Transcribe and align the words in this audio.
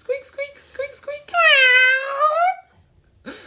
Squeak, 0.00 0.24
squeak, 0.24 0.58
squeak, 0.58 0.94
squeak. 0.94 1.30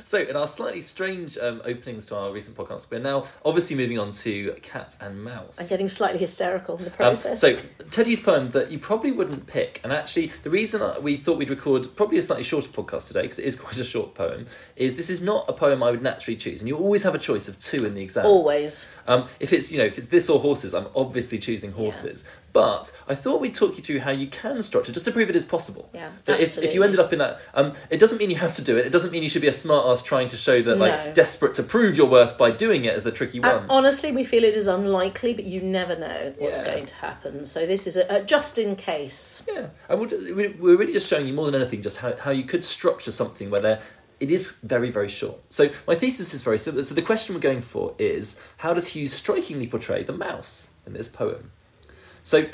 So, 0.04 0.20
in 0.20 0.36
our 0.36 0.46
slightly 0.46 0.82
strange 0.82 1.36
um, 1.40 1.64
openings 1.66 2.06
to 2.08 2.16
our 2.16 2.32
recent 2.32 2.56
podcast, 2.56 2.92
we're 2.92 3.00
now 3.00 3.26
obviously 3.44 3.76
moving 3.76 3.98
on 3.98 4.12
to 4.12 4.52
Cat 4.62 4.96
and 5.02 5.24
Mouse. 5.24 5.60
I'm 5.60 5.68
getting 5.68 5.90
slightly 5.90 6.20
hysterical 6.20 6.78
in 6.78 6.84
the 6.84 6.92
Um, 6.92 6.96
process. 6.96 7.42
so, 7.42 7.56
Ted 7.90 8.06
Hughes' 8.06 8.20
poem 8.20 8.52
that 8.52 8.70
you 8.72 8.78
probably 8.78 9.12
wouldn't 9.12 9.48
pick, 9.48 9.82
and 9.84 9.92
actually, 9.92 10.28
the 10.44 10.52
reason 10.52 10.84
we 11.02 11.18
thought 11.18 11.40
we'd 11.40 11.50
record 11.50 11.88
probably 11.96 12.20
a 12.20 12.22
slightly 12.22 12.44
shorter 12.44 12.70
podcast 12.70 13.08
today, 13.08 13.24
because 13.24 13.40
it 13.40 13.46
is 13.46 13.56
quite 13.60 13.80
a 13.80 13.84
short 13.84 14.14
poem, 14.14 14.46
is 14.76 14.96
this 14.96 15.10
is 15.10 15.22
not 15.22 15.50
a 15.50 15.54
poem 15.54 15.82
I 15.82 15.90
would 15.90 16.04
naturally 16.04 16.38
choose, 16.38 16.62
and 16.62 16.68
you 16.70 16.78
always 16.78 17.02
have 17.02 17.16
a 17.16 17.20
choice 17.20 17.48
of 17.48 17.60
two 17.60 17.84
in 17.84 17.96
the 17.96 18.04
exam. 18.04 18.28
Always. 18.28 18.88
Um, 19.08 19.28
if 19.40 19.52
it's 19.52 19.72
you 19.72 19.80
know 19.80 19.86
if 19.86 19.98
it's 19.98 20.08
this 20.08 20.30
or 20.30 20.40
horses, 20.40 20.76
I'm 20.76 20.86
obviously 20.96 21.40
choosing 21.40 21.72
horses. 21.72 22.24
But 22.54 22.96
I 23.10 23.16
thought 23.16 23.42
we'd 23.42 23.56
talk 23.56 23.78
you 23.78 23.84
through 23.84 24.00
how 24.02 24.12
you 24.12 24.28
can 24.28 24.62
structure 24.62 24.92
just 24.92 25.06
to 25.06 25.12
prove 25.12 25.28
it 25.30 25.36
is 25.36 25.44
possible. 25.44 25.90
Yeah, 25.94 26.12
That 26.26 26.40
if, 26.40 26.58
if 26.60 26.76
you 26.76 26.84
ended 26.84 27.00
up 27.00 27.12
in 27.12 27.18
that, 27.18 27.40
um, 27.56 27.74
it 27.90 28.00
doesn't 28.00 28.20
mean 28.20 28.30
you 28.30 28.36
have 28.38 28.54
to 28.54 28.62
do 28.62 28.78
it. 28.78 28.86
It 28.86 28.92
doesn't 28.92 29.12
mean 29.12 29.24
you 29.24 29.30
should 29.30 29.42
be 29.42 29.48
a 29.48 29.52
smart 29.52 29.88
ass 29.88 30.04
trying 30.04 30.28
to 30.30 30.38
show 30.38 30.62
that 30.62 30.78
like 30.78 31.16
desperate 31.16 31.56
to 31.56 31.64
prove 31.64 31.98
your 31.98 32.08
worth 32.08 32.38
by 32.38 32.52
doing 32.52 32.86
it 32.86 32.94
as 32.94 33.04
the 33.04 33.12
tricky 33.12 33.40
one. 33.40 33.50
And 33.64 33.72
honestly, 33.72 34.12
we 34.12 34.24
feel 34.24 34.44
it 34.44 34.56
is 34.56 34.68
unlikely, 34.68 35.34
but 35.34 35.46
you 35.46 35.62
never 35.62 35.98
know 35.98 36.34
what's 36.38 36.60
Yeah. 36.60 36.66
going 36.74 36.86
to 36.86 36.96
happen. 36.96 37.44
So 37.46 37.66
this 37.66 37.88
is 37.88 37.98
a, 37.98 38.06
a 38.18 38.24
just 38.24 38.60
in 38.60 38.76
case. 38.76 39.44
Yeah, 39.48 39.68
and 39.90 40.00
we're, 40.00 40.36
we- 40.36 40.48
we're 40.60 40.78
really 40.78 40.94
just 40.94 41.08
showing 41.10 41.26
you 41.26 41.34
more 41.34 41.46
than 41.50 41.56
anything 41.60 41.82
just 41.82 41.98
how, 41.98 42.16
how 42.18 42.30
you 42.32 42.44
could 42.44 42.64
structure 42.64 43.10
something 43.12 43.50
where 43.50 43.62
there 43.62 43.82
it 44.20 44.30
is 44.30 44.52
very 44.64 44.92
very 44.92 45.10
short. 45.10 45.40
So 45.50 45.70
my 45.88 45.96
thesis 45.96 46.34
is 46.36 46.44
very 46.44 46.60
simple. 46.60 46.84
So 46.84 46.94
the 46.94 47.02
question 47.02 47.34
we're 47.34 47.42
going 47.42 47.62
for 47.62 47.96
is 47.98 48.40
how 48.58 48.76
does 48.76 48.90
Hughes 48.90 49.12
strikingly 49.12 49.66
portray 49.68 50.04
the 50.04 50.14
mouse 50.14 50.70
in 50.86 50.94
this 50.94 51.08
poem? 51.08 51.52
So, 52.24 52.48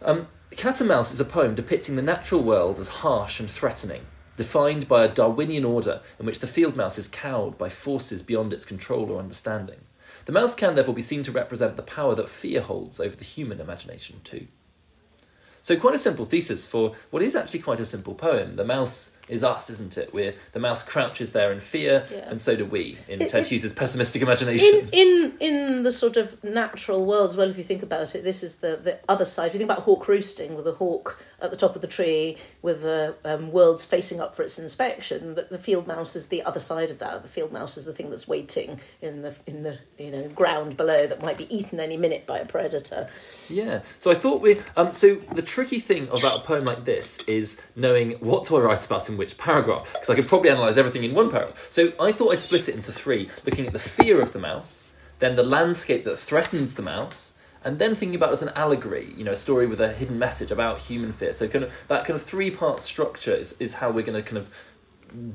um, 0.00 0.28
Cat 0.52 0.80
and 0.80 0.88
Mouse 0.88 1.12
is 1.12 1.18
a 1.18 1.24
poem 1.24 1.56
depicting 1.56 1.96
the 1.96 2.02
natural 2.02 2.42
world 2.42 2.78
as 2.78 2.88
harsh 2.88 3.40
and 3.40 3.50
threatening, 3.50 4.02
defined 4.36 4.86
by 4.86 5.04
a 5.04 5.12
Darwinian 5.12 5.64
order 5.64 6.00
in 6.20 6.26
which 6.26 6.38
the 6.38 6.46
field 6.46 6.76
mouse 6.76 6.98
is 6.98 7.08
cowed 7.08 7.58
by 7.58 7.68
forces 7.68 8.22
beyond 8.22 8.52
its 8.52 8.64
control 8.64 9.10
or 9.10 9.18
understanding. 9.18 9.80
The 10.24 10.32
mouse 10.32 10.54
can 10.54 10.76
therefore 10.76 10.94
be 10.94 11.02
seen 11.02 11.24
to 11.24 11.32
represent 11.32 11.76
the 11.76 11.82
power 11.82 12.14
that 12.14 12.28
fear 12.28 12.60
holds 12.60 13.00
over 13.00 13.16
the 13.16 13.24
human 13.24 13.60
imagination 13.60 14.20
too. 14.22 14.46
So 15.62 15.76
quite 15.76 15.94
a 15.94 15.98
simple 15.98 16.24
thesis 16.24 16.64
for 16.64 16.94
what 17.10 17.22
is 17.22 17.34
actually 17.34 17.60
quite 17.60 17.80
a 17.80 17.86
simple 17.86 18.14
poem. 18.14 18.54
The 18.54 18.64
mouse 18.64 19.16
is 19.32 19.42
us, 19.42 19.70
isn't 19.70 19.96
it? 19.96 20.12
We're 20.12 20.34
the 20.52 20.60
mouse 20.60 20.82
crouches 20.82 21.32
there 21.32 21.50
in 21.52 21.60
fear, 21.60 22.06
Yeah. 22.10 22.28
and 22.30 22.40
so 22.40 22.54
do 22.56 22.64
we 22.64 22.98
in 23.08 23.22
It- 23.22 23.28
Ted 23.30 23.42
it- 23.42 23.48
Hughes' 23.48 23.72
pessimistic 23.72 24.22
imagination. 24.22 24.88
In 24.92 25.02
in 25.02 25.32
in 25.40 25.82
the 25.82 25.90
sort 25.90 26.16
of 26.16 26.42
natural 26.44 27.04
world 27.04 27.30
as 27.30 27.36
well, 27.36 27.48
if 27.50 27.56
you 27.58 27.64
think 27.64 27.82
about 27.82 28.14
it, 28.14 28.22
this 28.24 28.42
is 28.42 28.56
the, 28.56 28.76
the 28.76 28.98
other 29.08 29.24
side. 29.24 29.46
If 29.46 29.54
you 29.54 29.58
think 29.58 29.70
about 29.70 29.84
hawk 29.84 30.06
roosting 30.08 30.54
with 30.54 30.66
a 30.66 30.72
hawk 30.72 31.20
at 31.40 31.50
the 31.50 31.56
top 31.56 31.74
of 31.74 31.80
the 31.80 31.88
tree 31.88 32.36
with 32.62 32.82
the 32.82 33.14
um, 33.24 33.50
worlds 33.50 33.84
facing 33.84 34.20
up 34.20 34.36
for 34.36 34.42
its 34.42 34.58
inspection, 34.58 35.34
the, 35.34 35.42
the 35.42 35.58
field 35.58 35.86
mouse 35.88 36.14
is 36.14 36.28
the 36.28 36.42
other 36.42 36.60
side 36.60 36.90
of 36.90 36.98
that. 37.00 37.22
The 37.22 37.28
field 37.28 37.50
mouse 37.52 37.76
is 37.76 37.86
the 37.86 37.92
thing 37.92 38.10
that's 38.10 38.28
waiting 38.28 38.78
in 39.00 39.22
the 39.22 39.34
in 39.46 39.62
the 39.62 39.78
you 39.98 40.10
know 40.10 40.28
ground 40.28 40.76
below 40.76 41.06
that 41.06 41.22
might 41.22 41.38
be 41.38 41.52
eaten 41.54 41.80
any 41.80 41.96
minute 41.96 42.26
by 42.26 42.38
a 42.38 42.44
predator. 42.46 43.08
Yeah. 43.48 43.80
So 43.98 44.10
I 44.10 44.14
thought 44.14 44.40
we. 44.40 44.60
Um, 44.76 44.92
so 44.92 45.16
the 45.16 45.42
tricky 45.42 45.78
thing 45.80 46.08
about 46.08 46.40
a 46.40 46.42
poem 46.44 46.64
like 46.64 46.84
this 46.84 47.18
is 47.26 47.60
knowing 47.74 48.12
what 48.12 48.44
to 48.46 48.58
write 48.58 48.84
about 48.86 49.08
in 49.08 49.16
which 49.22 49.38
paragraph, 49.38 49.88
because 49.92 50.10
I 50.10 50.14
could 50.14 50.26
probably 50.26 50.50
analyse 50.50 50.76
everything 50.76 51.04
in 51.04 51.14
one 51.14 51.30
paragraph. 51.30 51.68
So 51.70 51.92
I 52.00 52.12
thought 52.12 52.32
I'd 52.32 52.38
split 52.38 52.68
it 52.68 52.74
into 52.74 52.92
three, 52.92 53.30
looking 53.46 53.66
at 53.66 53.72
the 53.72 53.78
fear 53.78 54.20
of 54.20 54.32
the 54.32 54.38
mouse, 54.38 54.90
then 55.20 55.36
the 55.36 55.44
landscape 55.44 56.04
that 56.04 56.18
threatens 56.18 56.74
the 56.74 56.82
mouse. 56.82 57.34
And 57.64 57.78
then 57.78 57.94
thinking 57.94 58.16
about 58.16 58.30
it 58.30 58.32
as 58.32 58.42
an 58.42 58.48
allegory, 58.56 59.14
you 59.16 59.22
know, 59.22 59.30
a 59.30 59.36
story 59.36 59.68
with 59.68 59.80
a 59.80 59.92
hidden 59.92 60.18
message 60.18 60.50
about 60.50 60.80
human 60.80 61.12
fear. 61.12 61.32
So 61.32 61.46
kind 61.46 61.64
of 61.64 61.72
that 61.86 62.04
kind 62.04 62.16
of 62.16 62.22
three 62.22 62.50
part 62.50 62.80
structure 62.80 63.36
is, 63.36 63.52
is 63.60 63.74
how 63.74 63.92
we're 63.92 64.02
going 64.02 64.20
to 64.20 64.28
kind 64.28 64.38
of 64.38 64.52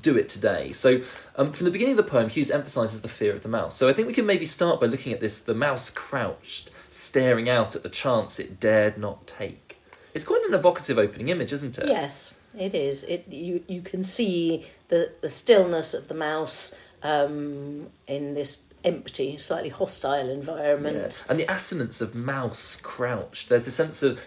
do 0.02 0.18
it 0.18 0.28
today. 0.28 0.74
So, 0.74 1.02
um, 1.38 1.54
from 1.54 1.64
the 1.64 1.72
beginning 1.72 1.98
of 1.98 2.04
the 2.06 2.12
poem, 2.12 2.30
Hughes 2.30 2.52
emphasises 2.52 3.02
the 3.02 3.08
fear 3.08 3.34
of 3.34 3.44
the 3.44 3.50
mouse. 3.50 3.78
So, 3.78 3.88
I 3.88 3.94
think 3.94 4.10
we 4.10 4.14
can 4.14 4.26
maybe 4.26 4.46
start 4.46 4.82
by 4.82 4.88
looking 4.88 5.14
at 5.14 5.22
this 5.22 5.40
the 5.40 5.54
mouse 5.54 5.90
crouched, 5.90 6.70
staring 6.90 7.50
out 7.50 7.78
at 7.78 7.84
the 7.84 7.90
chance 7.90 8.42
it 8.42 8.60
dared 8.60 8.98
not 8.98 9.26
take. 9.26 9.78
It's 10.14 10.26
quite 10.26 10.44
an 10.48 10.54
evocative 10.54 10.98
opening 10.98 11.30
image, 11.30 11.54
isn't 11.54 11.78
it? 11.78 11.88
Yes, 11.88 12.34
it 12.58 12.74
is. 12.74 13.04
It 13.04 13.28
you 13.28 13.64
you 13.68 13.82
can 13.82 14.04
see 14.04 14.66
the 14.90 15.12
the 15.22 15.30
stillness 15.30 15.94
of 15.94 16.08
the 16.08 16.14
mouse 16.14 16.76
um, 17.04 17.88
in 18.08 18.34
this 18.34 18.62
empty, 18.84 19.38
slightly 19.38 19.70
hostile 19.70 20.26
Yeah. 20.26 20.34
environment. 20.34 21.26
And 21.28 21.40
the 21.40 21.52
assonance 21.52 22.00
of 22.00 22.16
mouse 22.16 22.78
crouched. 22.78 23.50
There's 23.50 23.68
a 23.68 23.72
sense 23.72 24.02
of 24.02 24.20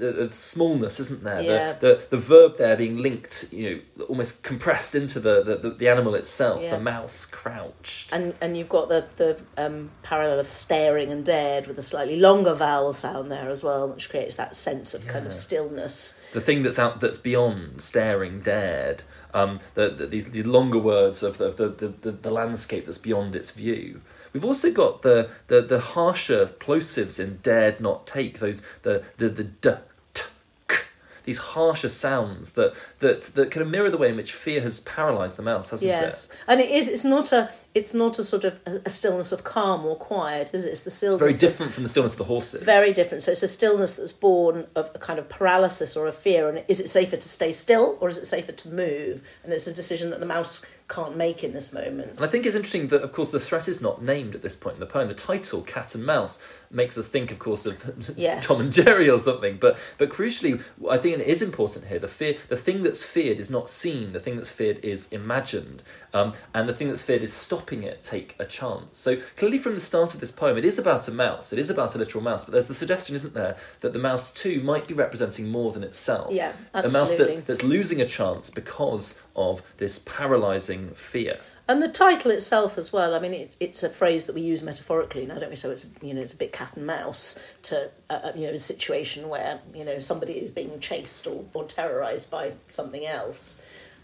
of 0.00 0.34
smallness, 0.34 0.98
isn't 0.98 1.22
there? 1.22 1.40
Yeah. 1.40 1.72
The, 1.74 1.86
the 1.86 2.06
the 2.10 2.16
verb 2.16 2.58
there 2.58 2.76
being 2.76 2.98
linked, 2.98 3.48
you 3.52 3.70
know, 3.98 4.04
almost 4.06 4.42
compressed 4.42 4.94
into 4.94 5.20
the 5.20 5.42
the, 5.42 5.70
the, 5.70 5.88
animal 5.88 6.14
itself. 6.14 6.62
Yeah. 6.62 6.70
The 6.70 6.80
mouse 6.80 7.26
crouched. 7.26 8.12
And 8.12 8.34
and 8.40 8.56
you've 8.56 8.68
got 8.68 8.88
the 8.88 9.06
the 9.16 9.40
um, 9.56 9.90
parallel 10.02 10.40
of 10.40 10.48
staring 10.48 11.12
and 11.12 11.24
dared 11.24 11.66
with 11.66 11.78
a 11.78 11.82
slightly 11.82 12.18
longer 12.18 12.54
vowel 12.54 12.92
sound 12.92 13.30
there 13.30 13.50
as 13.50 13.62
well, 13.62 13.88
which 13.88 14.10
creates 14.10 14.36
that 14.36 14.56
sense 14.56 14.94
of 14.94 15.06
kind 15.06 15.26
of 15.26 15.32
stillness. 15.32 16.18
The 16.32 16.40
thing 16.40 16.62
that's 16.62 16.78
out 16.78 17.00
that's 17.00 17.18
beyond 17.18 17.80
staring 17.80 18.40
dared 18.40 19.02
um, 19.34 19.60
the, 19.74 19.90
the, 19.90 20.06
these, 20.06 20.30
these 20.30 20.46
longer 20.46 20.78
words 20.78 21.22
of 21.22 21.38
the, 21.38 21.50
the, 21.50 21.68
the, 21.68 21.88
the, 21.88 22.10
the 22.10 22.30
landscape 22.30 22.86
that's 22.86 22.98
beyond 22.98 23.34
its 23.34 23.50
view 23.50 24.00
we've 24.32 24.44
also 24.44 24.72
got 24.72 25.02
the, 25.02 25.30
the, 25.48 25.60
the 25.60 25.80
harsher 25.80 26.46
plosives 26.46 27.18
in 27.18 27.38
dared 27.42 27.80
not 27.80 28.06
take 28.06 28.38
those 28.38 28.62
the 28.82 29.04
the, 29.16 29.28
the 29.28 29.44
d, 29.44 29.70
t, 30.14 30.24
k, 30.66 30.76
these 31.24 31.38
harsher 31.38 31.88
sounds 31.88 32.52
that, 32.52 32.74
that, 33.00 33.22
that 33.22 33.50
kind 33.50 33.64
of 33.64 33.70
mirror 33.70 33.90
the 33.90 33.98
way 33.98 34.08
in 34.08 34.16
which 34.16 34.32
fear 34.32 34.60
has 34.62 34.80
paralysed 34.80 35.36
the 35.36 35.42
mouse 35.42 35.70
hasn't 35.70 35.88
Yes, 35.88 36.28
and 36.46 36.60
it 36.60 36.70
is. 36.70 36.88
It's 36.88 37.04
not 37.04 37.32
a. 37.32 37.50
It's 37.74 37.94
not 37.94 38.18
a 38.18 38.24
sort 38.24 38.44
of 38.44 38.60
a, 38.66 38.90
stillness 38.90 39.30
of 39.30 39.44
calm 39.44 39.84
or 39.86 39.94
quiet, 39.94 40.52
is 40.54 40.64
it? 40.64 40.70
It's 40.70 40.82
the 40.82 40.90
stillness. 40.90 41.18
very 41.20 41.32
of- 41.34 41.40
different 41.40 41.72
from 41.72 41.82
the 41.84 41.88
stillness 41.88 42.14
of 42.14 42.18
the 42.18 42.24
horses 42.24 42.62
Very 42.62 42.92
different. 42.92 43.22
So 43.22 43.30
it's 43.32 43.42
a 43.42 43.48
stillness 43.48 43.94
that's 43.94 44.12
born 44.12 44.66
of 44.74 44.90
a 44.94 44.98
kind 44.98 45.18
of 45.18 45.28
paralysis 45.28 45.96
or 45.96 46.06
a 46.08 46.12
fear. 46.12 46.48
And 46.48 46.64
is 46.66 46.80
it 46.80 46.88
safer 46.88 47.16
to 47.16 47.28
stay 47.28 47.52
still 47.52 47.96
or 48.00 48.08
is 48.08 48.18
it 48.18 48.26
safer 48.26 48.52
to 48.52 48.68
move? 48.68 49.22
And 49.44 49.52
it's 49.52 49.66
a 49.66 49.72
decision 49.74 50.10
that 50.10 50.20
the 50.20 50.26
mouse 50.26 50.64
can't 50.88 51.16
make 51.18 51.44
in 51.44 51.52
this 51.52 51.70
moment. 51.70 52.12
And 52.12 52.22
I 52.22 52.26
think 52.28 52.46
it's 52.46 52.56
interesting 52.56 52.88
that, 52.88 53.02
of 53.02 53.12
course, 53.12 53.30
the 53.30 53.38
threat 53.38 53.68
is 53.68 53.82
not 53.82 54.02
named 54.02 54.34
at 54.34 54.40
this 54.40 54.56
point 54.56 54.74
in 54.74 54.80
the 54.80 54.86
poem. 54.86 55.06
The 55.06 55.12
title, 55.14 55.60
Cat 55.60 55.94
and 55.94 56.04
Mouse, 56.04 56.42
makes 56.70 56.96
us 56.96 57.08
think, 57.08 57.30
of 57.30 57.38
course, 57.38 57.66
of 57.66 58.14
Yes. 58.16 58.46
Tom 58.46 58.58
and 58.62 58.72
Jerry 58.72 59.10
or 59.10 59.18
something. 59.18 59.58
But 59.58 59.76
but 59.98 60.08
crucially, 60.08 60.62
I 60.90 60.96
think 60.96 61.18
it 61.18 61.26
is 61.26 61.42
important 61.42 61.86
here. 61.88 61.98
The 61.98 62.08
fear, 62.08 62.36
the 62.48 62.56
thing 62.56 62.82
that's 62.82 63.04
feared 63.04 63.38
is 63.38 63.50
not 63.50 63.68
seen. 63.68 64.12
The 64.14 64.20
thing 64.20 64.36
that's 64.36 64.50
feared 64.50 64.78
is 64.82 65.12
imagined, 65.12 65.82
um, 66.14 66.32
and 66.54 66.66
the 66.66 66.72
thing 66.72 66.88
that's 66.88 67.02
feared 67.02 67.22
is 67.22 67.34
stopping 67.58 67.82
it 67.82 68.02
take 68.02 68.36
a 68.38 68.44
chance. 68.44 68.98
So 68.98 69.16
clearly, 69.36 69.58
from 69.58 69.74
the 69.74 69.80
start 69.80 70.14
of 70.14 70.20
this 70.20 70.30
poem, 70.30 70.56
it 70.56 70.64
is 70.64 70.78
about 70.78 71.08
a 71.08 71.12
mouse. 71.12 71.52
It 71.52 71.58
is 71.58 71.70
about 71.70 71.94
a 71.94 71.98
literal 71.98 72.22
mouse. 72.22 72.44
But 72.44 72.52
there's 72.52 72.68
the 72.68 72.74
suggestion, 72.74 73.16
isn't 73.16 73.34
there, 73.34 73.56
that 73.80 73.92
the 73.92 73.98
mouse 73.98 74.32
too 74.32 74.62
might 74.62 74.86
be 74.86 74.94
representing 74.94 75.48
more 75.48 75.72
than 75.72 75.82
itself. 75.82 76.32
Yeah, 76.32 76.52
absolutely. 76.72 76.98
A 76.98 77.00
mouse 77.00 77.12
that, 77.14 77.46
that's 77.46 77.62
losing 77.62 78.00
a 78.00 78.06
chance 78.06 78.50
because 78.50 79.20
of 79.34 79.62
this 79.78 79.98
paralysing 79.98 80.90
fear. 80.90 81.38
And 81.70 81.82
the 81.82 81.88
title 81.88 82.30
itself 82.30 82.78
as 82.78 82.94
well. 82.94 83.14
I 83.14 83.18
mean, 83.18 83.34
it's 83.34 83.56
it's 83.60 83.82
a 83.82 83.90
phrase 83.90 84.24
that 84.24 84.34
we 84.34 84.40
use 84.40 84.62
metaphorically 84.62 85.26
now, 85.26 85.38
don't 85.38 85.50
we? 85.50 85.56
So 85.56 85.70
it's 85.70 85.84
you 86.00 86.14
know 86.14 86.22
it's 86.22 86.32
a 86.32 86.38
bit 86.38 86.50
cat 86.50 86.72
and 86.76 86.86
mouse 86.86 87.38
to 87.64 87.90
uh, 88.08 88.12
uh, 88.12 88.32
you 88.34 88.46
know 88.46 88.54
a 88.54 88.58
situation 88.58 89.28
where 89.28 89.60
you 89.74 89.84
know 89.84 89.98
somebody 89.98 90.34
is 90.34 90.50
being 90.50 90.80
chased 90.80 91.26
or, 91.26 91.44
or 91.52 91.64
terrorized 91.64 92.30
by 92.30 92.52
something 92.68 93.04
else. 93.04 93.60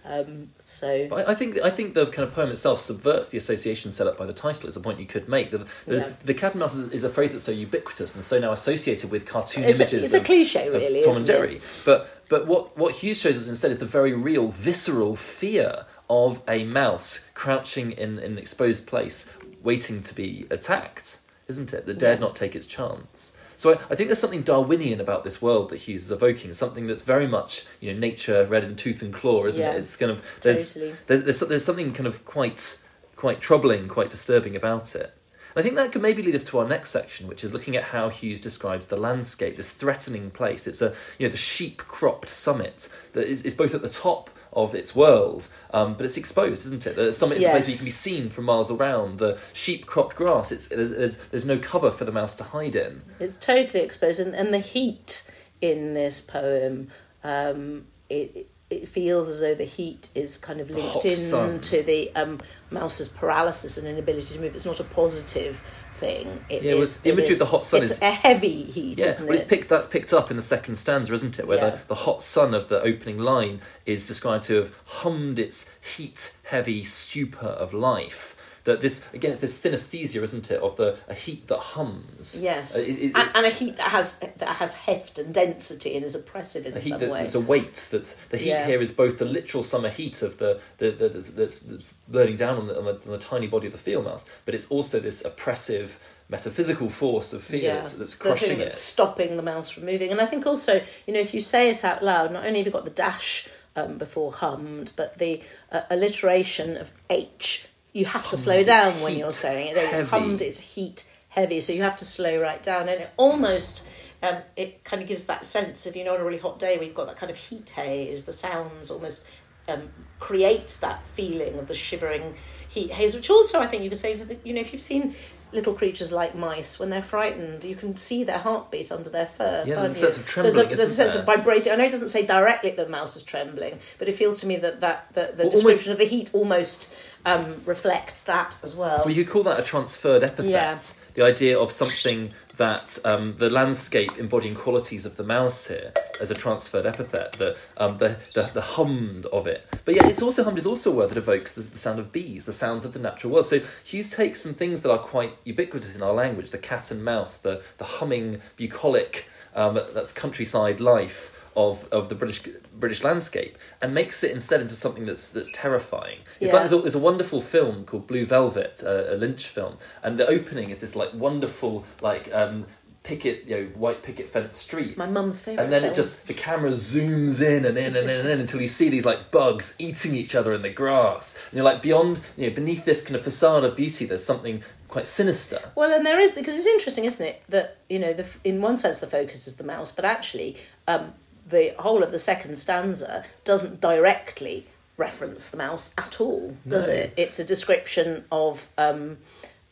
Um, 0.07 0.51
so 0.65 1.07
But 1.09 1.29
I 1.29 1.33
I 1.33 1.35
think 1.35 1.59
I 1.63 1.71
think 1.71 1.95
the 1.95 2.05
kind 2.07 2.29
of 2.29 2.35
poem 2.35 2.51
itself 2.51 2.79
subverts 2.81 3.31
the 3.31 3.39
association 3.39 3.91
set 3.91 4.07
up 4.07 4.19
by 4.19 4.27
the 4.27 4.35
title. 4.35 4.69
Is 4.69 4.77
a 4.77 4.81
point 4.81 5.01
you 5.01 5.07
could 5.07 5.29
make. 5.29 5.51
The 5.51 5.67
the, 5.87 5.97
Yeah. 5.97 6.09
the 6.25 6.35
cat 6.35 6.53
and 6.53 6.61
mouse 6.61 6.75
is, 6.77 6.93
is 6.93 7.05
a 7.05 7.11
phrase 7.11 7.33
that's 7.33 7.45
so 7.45 7.53
ubiquitous 7.53 8.15
and 8.15 8.23
so 8.23 8.39
now 8.39 8.53
associated 8.53 9.11
with 9.11 9.25
cartoon 9.25 9.65
it's 9.65 9.81
a, 9.81 9.83
images. 9.85 10.05
it's 10.07 10.15
a 10.15 10.19
of- 10.19 10.25
cliche, 10.25 10.67
of 10.69 10.75
really. 10.75 11.01
Tom 11.01 11.11
isn't 11.11 11.17
and 11.23 11.27
Jerry. 11.27 11.57
It? 11.57 11.83
But 11.87 12.11
but 12.29 12.47
what 12.47 12.77
what 12.77 12.95
Hughes 12.97 13.19
shows 13.21 13.39
us 13.39 13.49
instead 13.49 13.71
is 13.71 13.79
the 13.79 13.87
very 13.87 14.13
real, 14.13 14.49
visceral 14.49 15.17
fear 15.17 15.87
of 16.11 16.43
a 16.47 16.65
mouse 16.65 17.27
crouching 17.33 17.93
in, 17.93 18.19
in 18.19 18.33
an 18.33 18.39
exposed 18.39 18.87
place, 18.87 19.33
waiting 19.63 20.03
to 20.03 20.15
be 20.15 20.47
attacked, 20.51 21.19
isn't 21.49 21.73
it? 21.73 21.87
That 21.87 21.99
dared 21.99 22.19
Yeah. 22.19 22.27
not 22.27 22.37
take 22.37 22.55
its 22.55 22.67
chance. 22.67 23.33
So 23.65 23.73
I, 23.73 23.75
I 23.89 23.95
think 23.95 24.09
there's 24.09 24.19
something 24.19 24.43
Darwinian 24.43 25.01
about 25.01 25.25
this 25.25 25.41
world 25.41 25.71
that 25.71 25.79
Hughes 25.79 26.03
is 26.05 26.11
evoking, 26.11 26.53
something 26.53 26.87
that's 26.87 27.01
very 27.01 27.27
much 27.27 27.65
you 27.81 27.91
know 27.95 27.99
nature 27.99 28.45
red 28.45 28.63
in 28.63 28.77
tooth 28.77 29.01
and 29.01 29.11
claw, 29.11 29.47
isn't 29.47 29.63
Yeah. 29.63 29.73
it? 29.73 29.79
It's 29.79 29.97
kind 29.97 30.13
of 30.13 30.21
there's, 30.43 30.75
Totally. 30.75 30.95
there's 31.07 31.25
there's 31.25 31.41
there's 31.41 31.65
something 31.65 31.91
kind 31.93 32.07
of 32.07 32.27
quite 32.27 32.77
quite 33.17 33.41
troubling, 33.41 33.89
quite 33.89 34.11
disturbing 34.11 34.55
about 34.55 34.95
it. 34.95 35.17
And 35.55 35.61
I 35.61 35.63
think 35.63 35.77
that 35.77 35.93
could 35.93 36.03
maybe 36.03 36.23
lead 36.23 36.35
us 36.35 36.45
to 36.45 36.59
our 36.59 36.69
next 36.69 36.91
section, 36.91 37.27
which 37.27 37.43
is 37.43 37.55
looking 37.55 37.75
at 37.75 37.85
how 37.85 38.11
Hughes 38.11 38.39
describes 38.43 38.89
the 38.89 38.99
landscape, 38.99 39.57
this 39.57 39.73
threatening 39.73 40.31
place. 40.31 40.67
It's 40.67 40.83
a 40.83 40.93
you 41.19 41.27
know 41.27 41.31
the 41.31 41.39
sheep 41.39 41.79
cropped 41.79 42.29
summit 42.29 42.91
that 43.15 43.27
is, 43.27 43.45
is 43.45 43.55
both 43.55 43.75
at 43.75 43.81
the 43.81 43.89
top 43.89 44.29
of 44.55 44.75
its 44.75 44.95
world, 44.95 45.49
um, 45.73 45.95
but 45.95 46.05
it's 46.05 46.17
exposed, 46.17 46.67
isn't 46.67 46.87
it? 46.87 46.97
The 46.97 47.13
summit 47.13 47.39
is 47.39 47.45
a 47.45 47.51
place 47.51 47.65
where 47.65 47.73
you 47.73 47.77
can 47.77 47.85
be 47.87 47.91
seen 47.91 48.31
from 48.31 48.45
miles 48.45 48.71
around. 48.71 49.19
The 49.19 49.39
sheep 49.53 49.87
cropped 49.87 50.17
grass, 50.17 50.53
it's 50.53 50.69
there's, 50.69 50.91
there's 50.91 51.17
there's 51.29 51.47
no 51.47 51.59
cover 51.59 51.91
for 51.91 52.05
the 52.05 52.13
mouse 52.13 52.35
to 52.37 52.45
hide 52.45 52.77
in. 52.77 53.03
It's 53.21 53.37
totally 53.37 53.83
exposed, 53.83 54.21
and, 54.21 54.35
and 54.35 54.53
the 54.53 54.59
heat 54.59 55.29
in 55.61 55.95
this 55.95 56.21
poem, 56.21 56.91
um, 57.23 57.87
it 58.09 58.49
it 58.71 58.89
feels 58.89 59.29
as 59.29 59.41
though 59.41 59.55
the 59.55 59.65
heat 59.65 60.09
is 60.15 60.39
kind 60.39 60.61
of 60.61 60.71
linked 60.71 61.05
in 61.05 61.17
sun. 61.17 61.61
to 61.61 61.83
the 61.83 62.15
um, 62.17 62.41
mouse's 62.71 63.09
paralysis 63.09 63.77
and 63.77 63.87
inability 63.87 64.35
to 64.35 64.41
move. 64.41 64.55
It's 64.55 64.65
not 64.65 64.81
a 64.81 64.85
positive 64.85 65.63
thing. 65.95 66.45
It 66.49 66.63
Yeah, 66.63 66.73
it 66.73 66.79
was- 66.79 66.99
the 66.99 67.11
imagery 67.11 67.35
is- 67.35 67.41
of 67.41 67.47
the 67.49 67.51
hot 67.53 67.65
sun 67.65 67.83
it's 67.83 67.93
is- 67.93 68.03
a 68.03 68.11
heavy 68.11 68.65
heat, 68.65 68.99
Yeah, 68.99 69.07
isn't 69.07 69.27
but 69.27 69.35
it's 69.35 69.45
picked. 69.45 69.69
That's 69.69 69.87
picked 69.87 70.13
up 70.13 70.31
in 70.31 70.37
the 70.37 70.43
second 70.43 70.77
stanza, 70.77 71.13
isn't 71.13 71.39
it? 71.39 71.47
Where 71.47 71.59
Yeah. 71.59 71.71
the, 71.71 71.79
the 71.89 71.95
hot 71.95 72.23
sun 72.23 72.55
of 72.55 72.69
the 72.69 72.81
opening 72.83 73.19
line 73.19 73.61
is 73.87 74.07
described 74.07 74.45
to 74.45 74.55
have 74.57 74.73
hummed 74.85 75.39
its 75.39 75.71
heat-heavy 75.97 76.85
stupor 76.85 77.47
of 77.47 77.73
life. 77.73 78.37
That 78.65 78.81
this 78.81 79.13
again, 79.13 79.33
it's 79.33 79.41
this 79.41 79.63
synesthesia, 79.63 80.23
isn't 80.23 80.51
it, 80.51 80.59
of 80.61 80.77
the 80.77 80.97
a 81.07 81.13
heat 81.15 81.49
that 81.49 81.59
hums. 81.59 82.41
Yes, 82.43 82.75
Uh, 82.75 82.81
it- 82.81 82.99
it- 83.03 83.13
and, 83.15 83.31
and 83.35 83.47
a 83.47 83.51
heat 83.51 83.77
that 83.77 83.91
has 83.91 84.19
that 84.19 84.57
has 84.57 84.75
heft 84.75 85.19
and 85.19 85.35
density 85.35 85.95
and 85.97 86.05
is 86.05 86.15
oppressive 86.15 86.65
in 86.65 86.81
some 86.81 86.99
that, 87.01 87.11
way. 87.11 87.19
there's 87.19 87.35
a 87.35 87.41
weight 87.41 87.89
that's 87.91 88.15
the 88.31 88.39
heat 88.39 88.49
Yeah. 88.49 88.67
here 88.67 88.81
is 88.81 88.91
both 88.91 89.19
the 89.19 89.27
literal 89.27 89.63
summer 89.63 89.91
heat 89.91 90.23
of 90.23 90.39
the, 90.39 90.61
the, 90.79 90.91
the 90.93 91.09
that's, 91.11 91.29
that's, 91.31 91.55
that's 91.57 91.93
burning 92.09 92.37
down 92.37 92.57
on 92.57 92.67
the, 92.69 92.79
on 92.79 92.85
the 92.87 92.93
on 92.93 93.11
the 93.11 93.19
tiny 93.19 93.47
body 93.47 93.67
of 93.67 93.73
the 93.73 93.79
field 93.79 94.05
mouse, 94.07 94.25
but 94.47 94.55
it's 94.55 94.67
also 94.71 94.99
this 94.99 95.23
oppressive 95.25 95.99
metaphysical 96.31 96.89
force 96.89 97.35
of 97.35 97.43
fear 97.43 97.75
that's, 97.75 97.93
that's 97.93 98.15
thing 98.15 98.27
crushing 98.31 98.59
that's 98.59 98.73
it. 98.73 98.79
stopping 98.79 99.37
the 99.37 99.43
mouse 99.43 99.69
from 99.69 99.85
moving. 99.85 100.11
And 100.11 100.23
I 100.23 100.27
think 100.27 100.47
also, 100.47 100.81
you 101.07 101.13
know, 101.13 101.21
if 101.21 101.35
you 101.35 101.43
say 101.43 101.69
it 101.69 101.85
out 101.85 102.03
loud, 102.03 102.33
not 102.33 102.47
only 102.47 102.61
have 102.61 102.67
you 102.67 102.73
got 102.73 102.87
the 102.87 102.91
dash 102.91 103.47
um, 103.77 103.99
before 103.99 104.33
hummed, 104.33 104.93
but 104.97 105.19
the 105.19 105.43
uh, 105.71 105.83
alliteration 105.91 106.79
of 106.79 106.91
H, 107.11 107.67
you 107.95 108.05
have 108.05 108.29
to 108.29 108.37
slow 108.37 108.63
down 108.63 108.93
when 109.01 109.17
you're 109.17 109.33
saying 109.33 109.75
it. 109.75 109.89
heavy. 109.89 110.09
Hummed 110.09 110.43
is 110.43 110.59
heat 110.59 111.05
heavy, 111.29 111.61
so 111.61 111.73
you 111.73 111.83
have 111.83 111.97
to 111.97 112.05
slow 112.05 112.39
right 112.41 112.63
down. 112.63 112.89
And 112.89 113.03
it 113.03 113.11
almost, 113.17 113.87
um, 114.23 114.39
it 114.57 114.85
kind 114.85 115.01
of 115.01 115.09
gives 115.09 115.25
that 115.25 115.45
sense 115.45 115.87
of, 115.87 115.97
you 115.97 116.05
know, 116.05 116.15
on 116.15 116.21
a 116.21 116.25
really 116.25 116.39
hot 116.39 116.59
day 116.59 116.77
where 116.77 116.85
you've 116.85 116.95
got 116.95 117.07
that 117.07 117.17
kind 117.17 117.31
of 117.31 117.37
heat 117.37 117.71
haze, 117.71 118.25
the 118.25 118.33
sounds 118.33 118.91
almost 118.91 119.25
um, 119.69 119.89
create 120.19 120.77
that 120.81 121.07
feeling 121.15 121.57
of 121.59 121.69
the 121.69 121.75
shivering 121.75 122.35
heat 122.69 122.91
haze, 122.91 123.15
which 123.15 123.31
also 123.31 123.61
I 123.61 123.69
think 123.69 123.85
you 123.85 123.89
could 123.89 123.99
say, 123.99 124.19
for 124.19 124.25
the, 124.25 124.37
you 124.45 124.53
know, 124.53 124.61
if 124.61 124.73
you've 124.73 124.83
seen 124.83 125.15
little 125.55 125.75
creatures 125.75 126.13
like 126.13 126.35
mice, 126.35 126.79
when 126.79 126.91
they're 126.91 127.01
frightened, 127.03 127.65
you 127.65 127.77
can 127.77 127.97
see 127.97 128.25
their 128.25 128.39
heartbeat 128.39 128.91
under 128.93 129.09
their 129.09 129.27
fur. 129.27 129.65
Yeah, 129.67 129.77
there's 129.77 129.93
a 129.93 129.95
sense 129.95 130.17
you? 130.17 130.23
of 130.23 130.29
So 130.29 130.43
there's 130.43 130.55
a, 130.57 130.59
trembling, 130.59 130.77
there's 130.77 130.91
a 130.91 130.95
sense 130.95 131.15
of 131.15 131.25
vibrating. 131.25 131.73
I 131.73 131.77
know 131.77 131.85
it 131.85 131.91
doesn't 131.91 132.09
say 132.09 132.27
directly 132.27 132.71
that 132.71 132.87
the 132.87 132.91
mouse 132.93 133.17
is 133.17 133.23
trembling, 133.23 133.79
but 133.99 134.09
it 134.09 134.13
feels 134.17 134.41
to 134.41 134.47
me 134.47 134.57
that, 134.57 134.81
that, 134.81 135.13
that 135.15 135.37
the 135.37 135.45
Well, 135.45 135.51
description 135.51 135.63
almost- 135.63 135.89
of 135.91 135.99
the 135.99 136.05
heat 136.17 136.31
almost 136.33 136.95
um, 137.25 137.63
reflects 137.65 138.23
that 138.23 138.57
as 138.63 138.75
well. 138.75 138.99
Well, 139.05 139.11
you 139.15 139.25
could 139.25 139.33
call 139.33 139.43
that 139.45 139.59
a 139.59 139.63
transferred 139.63 140.23
epithet. 140.23 140.51
Yeah. 140.51 140.79
The 141.15 141.23
idea 141.23 141.59
of 141.59 141.71
something 141.71 142.33
that 142.57 142.99
um, 143.05 143.37
the 143.39 143.51
landscape 143.51 144.17
embodying 144.19 144.55
qualities 144.55 145.05
of 145.05 145.17
the 145.17 145.25
mouse 145.25 145.67
here 145.67 145.93
as 146.21 146.31
a 146.31 146.35
transferred 146.35 146.87
epithet, 146.87 147.33
the, 147.33 147.57
um, 147.77 147.99
the, 147.99 148.17
the, 148.35 148.51
the 148.55 148.61
hummed 148.61 149.27
of 149.27 149.47
it. 149.47 149.67
But 149.85 149.97
yeah, 149.97 150.07
it's 150.07 150.23
also 150.23 150.45
hummed 150.45 150.59
is 150.59 150.67
also 150.67 150.93
a 150.93 150.95
word 150.95 151.11
that 151.11 151.19
evokes 151.19 151.53
the, 151.53 151.63
the 151.63 151.79
sound 151.79 151.99
of 151.99 152.13
bees, 152.13 152.45
the 152.45 152.53
sounds 152.53 152.85
of 152.85 152.93
the 152.93 153.01
natural 153.01 153.33
world. 153.33 153.47
So 153.47 153.61
Hughes 153.85 154.11
takes 154.11 154.41
some 154.41 154.55
things 154.55 154.83
that 154.83 154.91
are 154.91 154.99
quite 154.99 155.37
ubiquitous 155.45 155.97
in 155.97 156.03
our 156.03 156.13
language, 156.13 156.51
the 156.51 156.59
cat 156.59 156.91
and 156.91 157.05
mouse, 157.05 157.39
the, 157.39 157.63
the 157.79 157.85
humming, 157.85 158.41
bucolic, 158.57 159.29
um, 159.55 159.79
that's 159.93 160.13
countryside 160.13 160.81
life 160.81 161.34
of, 161.57 161.87
of 161.93 162.09
the 162.09 162.15
British 162.15 162.43
British 162.79 163.05
landscape 163.05 163.57
and 163.81 163.95
makes 163.95 164.23
it 164.25 164.31
instead 164.33 164.61
into 164.61 164.75
something 164.75 165.05
that's 165.07 165.29
that's 165.31 165.51
terrifying. 165.53 166.19
It's 166.41 166.51
Yeah. 166.53 166.59
like 166.61 166.69
there's 166.69 166.73
a, 166.79 166.83
there's 166.83 166.95
a 166.95 166.99
wonderful 167.11 167.41
film 167.41 167.85
called 167.85 168.07
Blue 168.07 168.27
Velvet, 168.27 168.83
uh, 168.85 169.15
a 169.15 169.17
Lynch 169.17 169.47
film, 169.49 169.77
and 170.03 170.19
the 170.19 170.27
opening 170.27 170.71
is 170.71 170.81
this 170.81 170.95
like 170.97 171.15
wonderful 171.15 171.85
like 172.01 172.33
um, 172.35 172.67
picket 173.05 173.45
you 173.47 173.55
know 173.57 173.65
white 173.75 174.03
picket 174.03 174.29
fence 174.29 174.57
street. 174.57 174.97
My 174.97 175.07
mum's 175.07 175.41
favourite 175.41 175.63
And 175.65 175.73
then 175.73 175.83
film. 175.83 175.93
it 175.93 175.97
just 175.97 176.27
the 176.27 176.35
camera 176.35 176.71
zooms 176.71 177.41
in 177.41 177.65
and 177.65 177.77
in 177.79 177.95
and 177.97 178.09
in 178.11 178.21
and 178.21 178.29
in 178.29 178.41
until 178.41 178.61
you 178.61 178.69
see 178.69 178.89
these 178.89 179.05
like 179.07 179.31
bugs 179.31 179.77
eating 179.79 180.15
each 180.15 180.35
other 180.35 180.53
in 180.55 180.63
the 180.63 180.71
grass. 180.71 181.37
And 181.51 181.55
you're 181.57 181.65
like 181.65 181.83
beyond 181.83 182.21
you 182.37 182.49
know 182.49 182.55
beneath 182.55 182.85
this 182.85 183.05
kind 183.05 183.17
of 183.17 183.23
facade 183.23 183.63
of 183.65 183.77
beauty, 183.77 184.07
there's 184.07 184.25
something 184.25 184.63
quite 184.89 185.07
sinister. 185.07 185.59
Well, 185.75 185.93
and 185.93 186.07
there 186.07 186.21
is 186.21 186.31
because 186.33 186.57
it's 186.57 186.67
interesting, 186.69 187.05
isn't 187.05 187.25
it? 187.27 187.43
That 187.49 187.79
you 187.89 187.99
know, 187.99 188.13
the, 188.13 188.27
in 188.45 188.61
one 188.63 188.77
sense, 188.77 189.01
the 189.01 189.07
focus 189.09 189.47
is 189.47 189.57
the 189.57 189.65
mouse, 189.65 189.91
but 189.93 190.05
actually, 190.05 190.57
um, 190.87 191.13
the 191.47 191.75
whole 191.79 192.03
of 192.03 192.11
the 192.13 192.19
second 192.19 192.57
stanza 192.57 193.25
doesn't 193.45 193.81
directly 193.81 194.67
reference 194.97 195.51
the 195.51 195.57
mouse 195.57 195.93
at 195.99 196.21
all, 196.21 196.57
does 196.67 196.87
No. 196.87 196.93
it? 196.95 197.13
It's 197.17 197.39
a 197.39 197.45
description 197.45 198.25
of 198.31 198.69
um, 198.79 199.19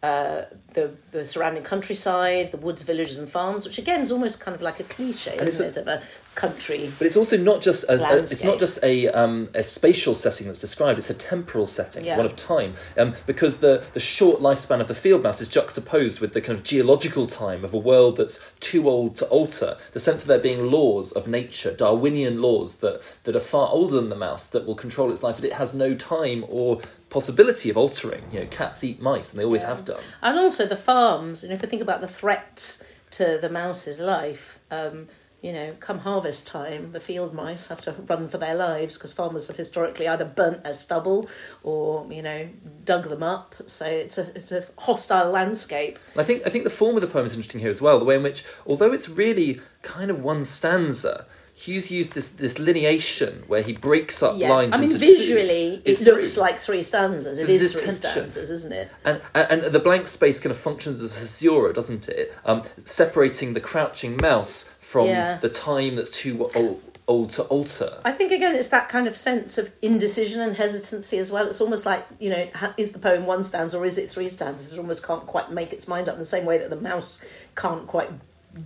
uh, 0.03 0.43
the 0.75 0.91
the 1.13 1.25
surrounding 1.25 1.63
countryside, 1.63 2.51
the 2.51 2.57
woods, 2.57 2.83
villages, 2.83 3.19
and 3.19 3.29
farms, 3.29 3.65
which 3.67 3.79
again 3.79 4.01
is 4.01 4.11
almost 4.11 4.41
kind 4.41 4.55
of 4.55 4.63
like 4.63 4.81
a 4.81 4.85
cliche, 4.85 5.37
And 5.39 5.47
isn't 5.47 5.69
it, 5.69 5.77
of 5.77 5.87
a 5.87 6.03
country? 6.35 6.91
But 6.99 7.07
it's 7.07 7.17
also 7.17 7.37
not 7.37 7.61
just 7.61 7.85
a, 7.85 7.93
a- 8.03 8.17
it's 8.19 8.43
not 8.43 8.59
just 8.59 8.79
a 8.83 9.09
um, 9.09 9.49
a 9.55 9.63
spatial 9.63 10.15
setting 10.15 10.47
that's 10.49 10.61
described. 10.61 10.99
It's 10.99 11.11
a 11.11 11.15
temporal 11.15 11.67
setting, 11.67 12.05
Yeah. 12.05 12.17
one 12.17 12.27
of 12.27 12.35
time, 12.35 12.75
um, 12.99 13.15
because 13.27 13.59
the 13.59 13.85
the 13.93 14.01
short 14.01 14.41
lifespan 14.41 14.81
of 14.81 14.89
the 14.89 14.95
field 14.95 15.23
mouse 15.23 15.41
is 15.41 15.49
juxtaposed 15.49 16.21
with 16.21 16.33
the 16.33 16.41
kind 16.41 16.59
of 16.59 16.65
geological 16.65 17.27
time 17.29 17.65
of 17.65 17.73
a 17.73 17.79
world 17.79 18.17
that's 18.17 18.41
too 18.59 18.89
old 18.89 19.15
to 19.17 19.27
alter. 19.27 19.77
The 19.93 20.01
sense 20.01 20.23
of 20.23 20.29
there 20.29 20.39
being 20.41 20.71
laws 20.71 21.13
of 21.13 21.29
nature, 21.29 21.73
Darwinian 21.73 22.43
laws 22.43 22.77
that 22.77 23.03
that 23.25 23.37
are 23.37 23.41
far 23.41 23.69
older 23.69 23.95
than 23.97 24.09
the 24.09 24.17
mouse 24.17 24.47
that 24.49 24.67
will 24.67 24.75
control 24.75 25.13
its 25.13 25.23
life, 25.23 25.37
that 25.37 25.45
it 25.45 25.53
has 25.55 25.73
no 25.75 25.95
time 25.95 26.45
or 26.49 26.81
possibility 27.13 27.69
of 27.71 27.77
altering. 27.77 28.25
You 28.33 28.41
know, 28.41 28.47
cats 28.47 28.83
eat 28.83 29.01
mice, 29.01 29.31
and 29.33 29.39
they 29.41 29.45
always 29.45 29.63
Yeah. 29.63 29.69
have 29.69 29.85
done. 29.85 30.03
And 30.23 30.39
also 30.39 30.67
the 30.67 30.77
farms, 30.77 31.45
and 31.45 31.53
if 31.53 31.61
we 31.63 31.69
think 31.69 31.83
about 31.83 32.01
the 32.01 32.09
threats 32.09 32.85
to 33.13 33.39
the 33.41 33.51
mouse's 33.51 34.01
life, 34.01 34.59
um, 34.71 35.09
you 35.43 35.53
know, 35.53 35.75
come 35.81 35.99
harvest 35.99 36.47
time, 36.47 36.93
the 36.93 37.01
field 37.01 37.35
mice 37.35 37.67
have 37.67 37.81
to 37.83 37.93
run 38.09 38.29
for 38.29 38.39
their 38.39 38.55
lives 38.55 38.97
because 38.97 39.13
farmers 39.13 39.49
have 39.49 39.57
historically 39.57 40.07
either 40.07 40.25
burnt 40.25 40.63
their 40.63 40.73
stubble 40.73 41.29
or, 41.65 42.07
you 42.11 42.23
know, 42.23 42.49
dug 42.85 43.09
them 43.09 43.25
up. 43.25 43.55
So 43.67 43.85
it's 43.85 44.19
a 44.19 44.29
it's 44.37 44.53
a 44.53 44.65
hostile 44.79 45.31
landscape. 45.33 45.99
I 46.17 46.23
think 46.23 46.47
I 46.47 46.51
think 46.51 46.63
the 46.65 46.71
form 46.71 46.95
of 46.95 47.03
the 47.03 47.09
poem 47.09 47.27
is 47.27 47.33
interesting 47.33 47.61
here 47.61 47.71
as 47.71 47.83
well. 47.83 47.99
The 47.99 48.05
way 48.05 48.15
in 48.15 48.23
which, 48.23 48.45
although 48.67 48.93
it's 48.93 49.09
really 49.09 49.61
kind 49.83 50.11
of 50.13 50.21
one 50.23 50.45
stanza, 50.45 51.27
Hughes 51.63 51.91
used 51.91 52.15
this 52.15 52.29
this 52.31 52.55
lineation 52.55 53.47
where 53.49 53.63
he 53.63 53.73
breaks 53.73 54.23
up 54.23 54.35
Yeah, 54.37 54.51
lines. 54.51 54.75
I 54.75 54.79
mean, 54.79 54.91
into 54.93 54.99
two. 54.99 55.07
visually, 55.17 55.81
it 55.85 56.01
looks 56.03 56.35
three. 56.35 56.43
like 56.43 56.59
three 56.59 56.83
stanzas. 56.83 57.39
So 57.39 57.45
it 57.45 57.51
is 57.51 57.73
three 57.73 57.83
tension. 57.83 58.01
stanzas, 58.31 58.51
isn't 58.51 58.73
it? 58.73 58.91
And, 59.05 59.21
and 59.35 59.63
and 59.65 59.73
the 59.73 59.79
blank 59.79 60.09
space 60.09 60.41
kind 60.41 60.51
of 60.51 60.57
functions 60.57 61.01
as 61.01 61.17
a 61.17 61.21
caesura, 61.21 61.73
doesn't 61.73 62.09
it? 62.09 62.35
Um, 62.45 62.63
separating 62.79 63.53
the 63.55 63.61
crouching 63.61 64.17
mouse 64.21 64.75
from 64.81 65.07
Yeah. 65.07 65.39
the 65.39 65.49
time 65.49 65.97
that's 65.97 66.11
too 66.11 66.51
old, 66.55 66.83
old 67.07 67.31
to 67.31 67.43
alter. 67.45 67.99
I 68.05 68.13
think 68.13 68.33
again, 68.33 68.55
it's 68.57 68.69
that 68.69 68.89
kind 68.89 69.07
of 69.07 69.17
sense 69.17 69.57
of 69.59 69.71
indecision 69.83 70.41
and 70.41 70.57
hesitancy 70.57 71.19
as 71.19 71.31
well. 71.31 71.47
It's 71.47 71.61
almost 71.61 71.87
like 71.87 72.05
you 72.19 72.31
know, 72.31 72.49
is 72.77 72.93
the 72.93 72.99
poem 72.99 73.25
one 73.27 73.45
stanza 73.45 73.79
or 73.79 73.87
is 73.87 73.99
it 73.99 74.11
three 74.11 74.29
stanzas? 74.29 74.73
It 74.73 74.79
almost 74.79 75.07
can't 75.07 75.27
quite 75.27 75.51
make 75.53 75.73
its 75.73 75.87
mind 75.87 76.09
up 76.09 76.15
in 76.15 76.19
the 76.21 76.25
same 76.25 76.45
way 76.45 76.59
that 76.59 76.71
the 76.71 76.77
mouse 76.91 77.25
can't 77.57 77.87
quite 77.87 78.11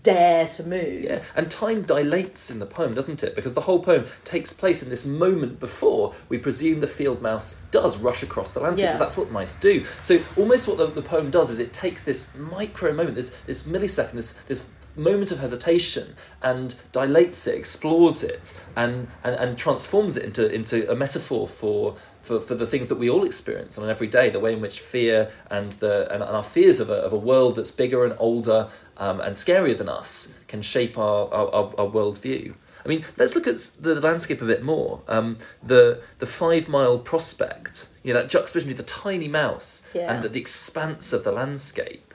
dare 0.03 0.47
to 0.47 0.65
move. 0.65 1.05
Yeah, 1.05 1.23
and 1.35 1.51
time 1.51 1.83
dilates 1.83 2.51
in 2.51 2.59
the 2.59 2.67
poem, 2.67 2.95
doesn't 2.95 3.23
it? 3.23 3.35
Because 3.35 3.55
the 3.55 3.61
whole 3.63 3.79
poem 3.81 4.05
takes 4.25 4.53
place 4.53 4.83
in 4.83 4.89
this 4.91 5.07
moment 5.07 5.61
before 5.61 6.15
we 6.29 6.39
presume 6.39 6.81
the 6.81 6.89
field 6.89 7.23
mouse 7.23 7.63
does 7.71 7.99
rush 7.99 8.23
across 8.23 8.53
the 8.53 8.61
landscape, 8.61 8.85
Yeah. 8.85 8.93
because 8.93 8.99
that's 9.01 9.17
what 9.17 9.31
mice 9.31 9.55
do. 9.55 9.85
So 10.03 10.21
almost 10.37 10.67
what 10.69 10.79
the, 10.79 10.87
the 10.89 11.03
poem 11.03 11.31
does 11.31 11.51
is 11.51 11.59
it 11.59 11.73
takes 11.73 12.03
this 12.05 12.35
micro 12.37 12.93
moment, 12.93 13.15
this 13.15 13.31
this 13.47 13.63
millisecond, 13.65 14.13
this 14.13 14.33
this 14.49 14.69
moment 14.97 15.31
of 15.31 15.39
hesitation, 15.39 16.15
and 16.43 16.75
dilates 16.93 17.47
it, 17.47 17.55
explores 17.57 18.23
it, 18.23 18.55
and 18.75 19.09
and, 19.23 19.35
and 19.37 19.59
transforms 19.59 20.17
it 20.17 20.25
into 20.25 20.51
into 20.53 20.91
a 20.91 20.95
metaphor 20.95 21.47
for. 21.49 21.97
For, 22.27 22.41
for 22.41 22.57
the 22.57 22.67
things 22.67 22.89
that 22.89 22.97
we 22.97 23.09
all 23.09 23.25
experience 23.25 23.79
on 23.79 23.85
an 23.85 23.91
everyday, 23.91 24.31
the 24.31 24.41
way 24.41 24.53
in 24.53 24.61
which 24.61 24.81
fear 24.81 25.31
and 25.49 25.75
the 25.75 26.13
and, 26.13 26.25
and 26.25 26.35
our 26.35 26.43
fears 26.43 26.81
of 26.81 26.91
a, 26.91 26.95
of 26.95 27.13
a 27.13 27.17
world 27.17 27.55
that's 27.55 27.71
bigger 27.71 28.05
and 28.05 28.17
older 28.19 28.67
um, 28.97 29.21
and 29.21 29.37
scarier 29.37 29.79
than 29.79 29.89
us 29.89 30.37
can 30.49 30.61
shape 30.61 30.99
our, 30.99 31.33
our, 31.33 31.47
our, 31.55 31.65
our 31.79 31.87
worldview. 31.87 32.57
I 32.85 32.89
mean, 32.89 33.05
let's 33.17 33.37
look 33.37 33.47
at 33.47 33.71
the 33.81 34.01
landscape 34.01 34.43
a 34.43 34.45
bit 34.45 34.65
more. 34.65 35.03
Um, 35.07 35.37
the 35.63 36.03
the 36.19 36.27
five 36.27 36.67
mile 36.69 36.99
prospect, 36.99 37.87
you 38.03 38.13
know, 38.13 38.23
that 38.23 38.29
juxtaposition 38.29 38.71
between 38.73 38.85
the 38.85 38.93
tiny 38.93 39.29
mouse 39.29 39.87
Yeah. 39.95 40.13
and 40.13 40.25
the, 40.25 40.29
the 40.29 40.41
expanse 40.41 41.13
of 41.13 41.23
the 41.23 41.31
landscape. 41.31 42.13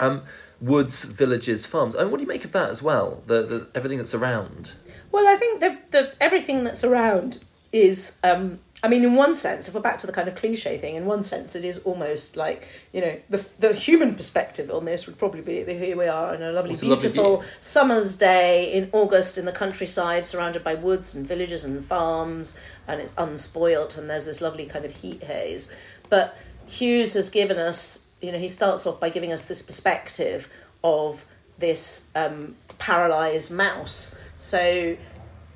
Um, 0.00 0.22
woods, 0.62 1.04
villages, 1.04 1.66
farms. 1.66 1.94
And 1.94 2.10
what 2.10 2.18
do 2.18 2.22
you 2.22 2.28
make 2.28 2.44
of 2.44 2.52
that 2.52 2.70
as 2.70 2.82
well? 2.82 3.22
The, 3.26 3.42
the 3.42 3.68
everything 3.74 3.98
that's 3.98 4.14
around. 4.14 4.72
Well, 5.10 5.26
I 5.28 5.36
think 5.36 5.60
the 5.60 5.78
the 5.90 6.12
everything 6.20 6.64
that's 6.64 6.84
around 6.84 7.40
is. 7.72 8.16
Um, 8.24 8.60
I 8.84 8.88
mean, 8.88 9.04
in 9.04 9.14
one 9.14 9.36
sense, 9.36 9.68
if 9.68 9.74
we're 9.74 9.80
back 9.80 9.98
to 9.98 10.08
the 10.08 10.12
kind 10.12 10.26
of 10.26 10.34
cliche 10.34 10.76
thing, 10.76 10.96
in 10.96 11.06
one 11.06 11.22
sense, 11.22 11.54
it 11.54 11.64
is 11.64 11.78
almost 11.80 12.36
like 12.36 12.66
you 12.92 13.00
know 13.00 13.16
the 13.30 13.48
the 13.58 13.72
human 13.74 14.14
perspective 14.16 14.70
on 14.72 14.84
this 14.84 15.06
would 15.06 15.18
probably 15.18 15.40
be 15.40 15.62
here 15.64 15.96
we 15.96 16.06
are 16.06 16.34
on 16.34 16.42
a 16.42 16.50
lovely, 16.50 16.72
It's 16.72 16.82
a 16.82 16.86
lovely 16.86 17.10
beautiful 17.10 17.44
summer's 17.60 18.16
day 18.16 18.72
in 18.72 18.90
August 18.92 19.38
in 19.38 19.44
the 19.44 19.52
countryside, 19.52 20.26
surrounded 20.26 20.64
by 20.64 20.74
woods 20.74 21.14
and 21.14 21.26
villages 21.26 21.64
and 21.64 21.84
farms, 21.84 22.58
and 22.88 23.00
it's 23.00 23.12
unspoilt, 23.12 23.96
and 23.96 24.10
there's 24.10 24.26
this 24.26 24.40
lovely 24.40 24.66
kind 24.66 24.84
of 24.84 24.96
heat 24.96 25.22
haze. 25.22 25.72
But 26.08 26.36
Hughes 26.66 27.14
has 27.14 27.30
given 27.30 27.58
us, 27.58 28.06
you 28.22 28.32
know, 28.32 28.38
he 28.38 28.48
starts 28.48 28.86
off 28.86 29.00
by 29.00 29.10
giving 29.10 29.32
us 29.32 29.44
this 29.44 29.60
perspective 29.62 30.48
of 30.82 31.24
this 31.58 32.06
um, 32.14 32.56
paralyzed 32.78 33.50
mouse. 33.50 34.16
So 34.36 34.96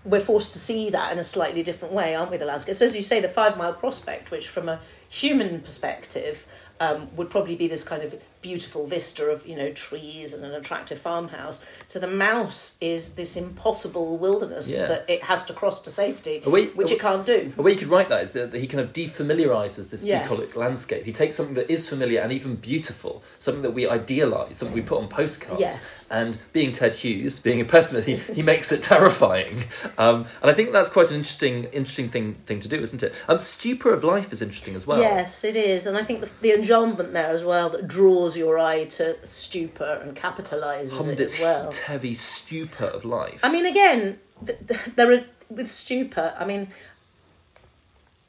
we're 0.04 0.20
forced 0.20 0.52
to 0.52 0.58
see 0.58 0.90
that 0.90 1.12
in 1.12 1.18
a 1.18 1.24
slightly 1.24 1.62
different 1.62 1.94
way, 1.94 2.14
aren't 2.14 2.30
we? 2.30 2.36
The 2.36 2.44
landscape. 2.44 2.76
So 2.76 2.84
as 2.84 2.96
you 2.96 3.02
say, 3.02 3.20
the 3.20 3.28
five 3.28 3.56
mile 3.56 3.72
prospect, 3.72 4.30
which 4.30 4.48
from 4.48 4.68
a 4.68 4.80
human 5.08 5.60
perspective 5.60 6.46
um, 6.80 7.08
would 7.16 7.30
probably 7.30 7.56
be 7.56 7.68
this 7.68 7.84
kind 7.84 8.02
of 8.02 8.22
beautiful 8.50 8.86
vista 8.86 9.24
of 9.34 9.38
you 9.50 9.56
know 9.60 9.70
trees 9.72 10.32
and 10.34 10.44
an 10.44 10.54
attractive 10.54 10.98
farmhouse. 11.08 11.58
So 11.88 11.98
the 11.98 12.06
mouse 12.28 12.76
is 12.80 13.14
this 13.20 13.36
impossible 13.36 14.18
wilderness 14.18 14.66
Yeah. 14.72 14.86
that 14.92 15.02
it 15.08 15.22
has 15.24 15.44
to 15.46 15.52
cross 15.52 15.80
to 15.82 15.90
safety, 15.90 16.34
way- 16.46 16.66
which 16.80 16.90
a- 16.92 16.94
it 16.94 17.00
can't 17.00 17.26
do. 17.26 17.52
A 17.58 17.62
way 17.62 17.72
you 17.72 17.78
could 17.78 17.88
write 17.88 18.08
that 18.08 18.22
is 18.22 18.30
that, 18.32 18.52
that 18.52 18.60
he 18.60 18.66
kind 18.68 18.80
of 18.84 18.92
defamiliarizes 18.92 19.90
this 19.90 20.04
Yes. 20.04 20.28
bucolic 20.28 20.54
landscape. 20.56 21.04
He 21.04 21.12
takes 21.12 21.34
something 21.36 21.54
that 21.56 21.68
is 21.70 21.88
familiar 21.88 22.20
and 22.20 22.30
even 22.32 22.54
beautiful, 22.56 23.22
something 23.38 23.62
that 23.62 23.72
we 23.78 23.88
idealize, 23.88 24.58
something 24.58 24.74
we 24.74 24.82
put 24.82 24.98
on 25.02 25.08
postcards. 25.08 25.60
Yes. 25.60 26.04
And 26.10 26.38
being 26.52 26.70
Ted 26.72 26.94
Hughes, 26.94 27.38
being 27.40 27.60
a 27.60 27.64
pessimist, 27.64 28.06
he, 28.06 28.16
he 28.38 28.42
makes 28.42 28.70
it 28.70 28.82
terrifying. 28.92 29.64
Um, 29.98 30.26
and 30.40 30.50
I 30.50 30.54
think 30.54 30.72
that's 30.72 30.90
quite 30.90 31.10
an 31.10 31.16
interesting 31.16 31.64
interesting 31.72 32.08
thing 32.10 32.34
thing 32.46 32.60
to 32.60 32.68
do, 32.68 32.80
isn't 32.80 33.02
it? 33.02 33.12
Um, 33.28 33.40
stupor 33.40 33.92
of 33.92 34.04
life 34.04 34.32
is 34.32 34.40
interesting 34.42 34.74
as 34.76 34.86
well. 34.86 35.00
Yes, 35.00 35.42
it 35.44 35.56
is, 35.56 35.86
and 35.86 35.96
I 35.98 36.04
think 36.04 36.20
the, 36.20 36.30
the 36.42 36.50
enjambment 36.50 37.12
there 37.12 37.30
as 37.30 37.44
well 37.44 37.68
that 37.70 37.88
draws 37.88 38.35
your 38.36 38.58
eye 38.58 38.84
to 38.84 39.16
stupor 39.26 40.00
and 40.04 40.16
capitalizes 40.16 41.08
it 41.08 41.20
as 41.20 41.40
well. 41.40 41.66
Its 41.66 41.80
heavy 41.80 42.14
stupor 42.14 42.86
of 42.86 43.04
life. 43.04 43.40
I 43.42 43.50
mean, 43.52 43.66
again, 43.66 44.18
th- 44.44 44.58
th- 44.66 44.80
there 44.96 45.12
are 45.12 45.24
with 45.48 45.70
stupor. 45.70 46.34
I 46.38 46.44
mean, 46.44 46.68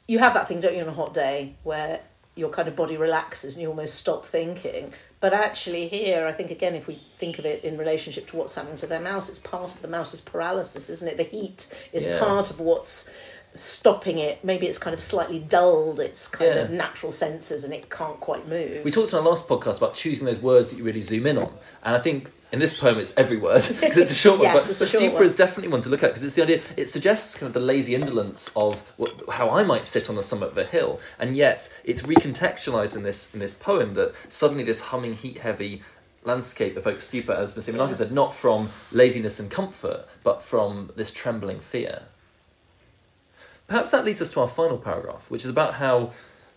you 0.06 0.18
have 0.18 0.34
that 0.34 0.48
thing, 0.48 0.60
don't 0.60 0.74
you, 0.74 0.82
on 0.82 0.88
a 0.88 0.92
hot 0.92 1.12
day 1.14 1.54
where 1.64 2.00
your 2.34 2.50
kind 2.50 2.68
of 2.68 2.76
body 2.76 2.96
relaxes 2.96 3.54
and 3.56 3.62
you 3.62 3.68
almost 3.68 3.96
stop 3.96 4.24
thinking. 4.24 4.92
But 5.20 5.34
actually, 5.34 5.88
here, 5.88 6.26
I 6.26 6.32
think 6.32 6.52
again, 6.52 6.74
if 6.76 6.86
we 6.86 6.94
think 7.16 7.40
of 7.40 7.44
it 7.44 7.64
in 7.64 7.76
relationship 7.76 8.28
to 8.28 8.36
what's 8.36 8.54
happening 8.54 8.76
to 8.76 8.86
their 8.86 9.00
mouse, 9.00 9.28
it's 9.28 9.40
part 9.40 9.74
of 9.74 9.82
the 9.82 9.88
mouse's 9.88 10.20
paralysis, 10.20 10.88
isn't 10.88 11.08
it? 11.08 11.16
The 11.16 11.24
heat 11.24 11.66
is 11.92 12.04
Yeah. 12.04 12.20
part 12.20 12.50
of 12.50 12.60
what's 12.60 13.10
stopping 13.58 14.18
it. 14.18 14.44
Maybe 14.44 14.66
it's 14.66 14.78
kind 14.78 14.94
of 14.94 15.00
slightly 15.00 15.38
dulled 15.40 16.00
its 16.00 16.28
kind 16.28 16.54
Yeah. 16.54 16.62
of 16.62 16.70
natural 16.70 17.12
senses 17.12 17.64
and 17.64 17.72
it 17.74 17.90
can't 17.90 18.18
quite 18.20 18.48
move. 18.48 18.84
We 18.84 18.90
talked 18.90 19.12
in 19.12 19.18
our 19.18 19.24
last 19.24 19.48
podcast 19.48 19.78
about 19.78 19.94
choosing 19.94 20.26
those 20.26 20.40
words 20.40 20.68
that 20.68 20.76
you 20.76 20.84
really 20.84 21.00
zoom 21.00 21.26
in 21.26 21.38
on, 21.38 21.52
and 21.84 21.96
I 21.96 21.98
think 22.00 22.30
in 22.50 22.60
this 22.60 22.74
poem 22.78 22.98
it's 22.98 23.12
every 23.16 23.36
word 23.36 23.62
because 23.80 23.98
it's 23.98 24.10
a 24.10 24.14
short 24.14 24.38
one. 24.40 24.48
But 24.54 24.66
but 24.66 24.74
stupor 24.88 25.14
one. 25.16 25.24
is 25.24 25.34
definitely 25.34 25.70
one 25.70 25.82
to 25.82 25.88
look 25.90 26.02
at 26.02 26.08
because 26.10 26.22
it's 26.22 26.34
the 26.34 26.42
idea. 26.42 26.60
It 26.76 26.86
suggests 26.86 27.36
kind 27.38 27.48
of 27.48 27.52
the 27.54 27.60
lazy 27.60 27.94
indolence 27.94 28.50
of 28.56 28.90
what, 28.96 29.12
how 29.32 29.50
I 29.50 29.64
might 29.64 29.84
sit 29.84 30.08
on 30.08 30.16
the 30.16 30.22
summit 30.22 30.50
of 30.50 30.58
a 30.58 30.64
hill, 30.64 30.98
and 31.18 31.36
yet 31.36 31.72
it's 31.84 32.02
recontextualized 32.02 32.96
in 32.96 33.02
this 33.02 33.32
in 33.34 33.40
this 33.40 33.54
poem 33.54 33.92
that 33.94 34.14
suddenly 34.28 34.64
this 34.64 34.80
humming, 34.80 35.12
heat-heavy 35.14 35.82
landscape 36.24 36.76
evokes 36.76 37.04
stupor, 37.04 37.32
as 37.32 37.54
Mr. 37.54 37.72
Yemenakis 37.72 37.88
Yeah. 37.88 37.92
said, 37.94 38.12
not 38.12 38.34
from 38.34 38.70
laziness 38.92 39.38
and 39.40 39.50
comfort, 39.50 40.04
but 40.22 40.42
from 40.42 40.90
this 40.96 41.10
trembling 41.10 41.60
fear. 41.60 42.02
Perhaps 43.68 43.90
that 43.92 44.04
leads 44.04 44.20
us 44.20 44.30
to 44.30 44.40
our 44.40 44.48
final 44.48 44.78
paragraph, 44.78 45.30
which 45.30 45.44
is 45.44 45.50
about 45.50 45.74
how 45.74 46.12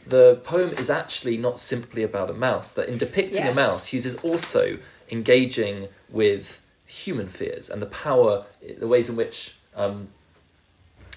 the 0.07 0.41
poem 0.43 0.69
is 0.71 0.89
actually 0.89 1.37
not 1.37 1.57
simply 1.57 2.03
about 2.03 2.29
a 2.29 2.33
mouse, 2.33 2.71
that 2.73 2.87
in 2.89 2.97
depicting 2.97 3.45
a 3.45 3.53
mouse, 3.53 3.87
Hughes 3.87 4.05
is 4.05 4.15
also 4.23 4.79
engaging 5.11 5.89
with 6.09 6.61
human 6.85 7.27
fears 7.27 7.69
and 7.69 7.81
the 7.81 7.85
power, 7.85 8.45
the 8.79 8.87
ways 8.87 9.09
in 9.09 9.15
which 9.15 9.55
um, 9.75 10.07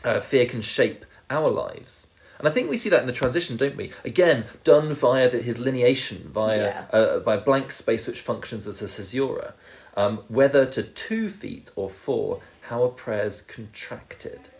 uh, 0.04 0.20
fear 0.20 0.46
can 0.46 0.60
shape 0.60 1.04
our 1.30 1.48
lives. 1.48 2.08
And 2.38 2.48
I 2.48 2.50
think 2.50 2.68
we 2.68 2.76
see 2.76 2.90
that 2.90 3.00
in 3.00 3.06
the 3.06 3.12
transition, 3.12 3.56
don't 3.56 3.76
we? 3.76 3.92
Again, 4.04 4.44
done 4.64 4.92
via 4.92 5.30
the, 5.30 5.40
his 5.40 5.58
lineation, 5.58 6.18
via 6.26 6.56
Yeah. 6.58 6.84
uh, 6.92 7.18
by 7.20 7.36
a 7.36 7.40
blank 7.40 7.70
space 7.70 8.06
which 8.08 8.20
functions 8.20 8.66
as 8.66 8.82
a 8.82 8.86
caesura. 8.86 9.54
Um, 9.96 10.18
whether 10.28 10.66
to 10.66 10.82
two 10.82 11.28
feet 11.28 11.70
or 11.76 11.88
four, 11.88 12.40
how 12.62 12.82
are 12.82 12.88
prayers 12.88 13.40
contracted? 13.40 14.50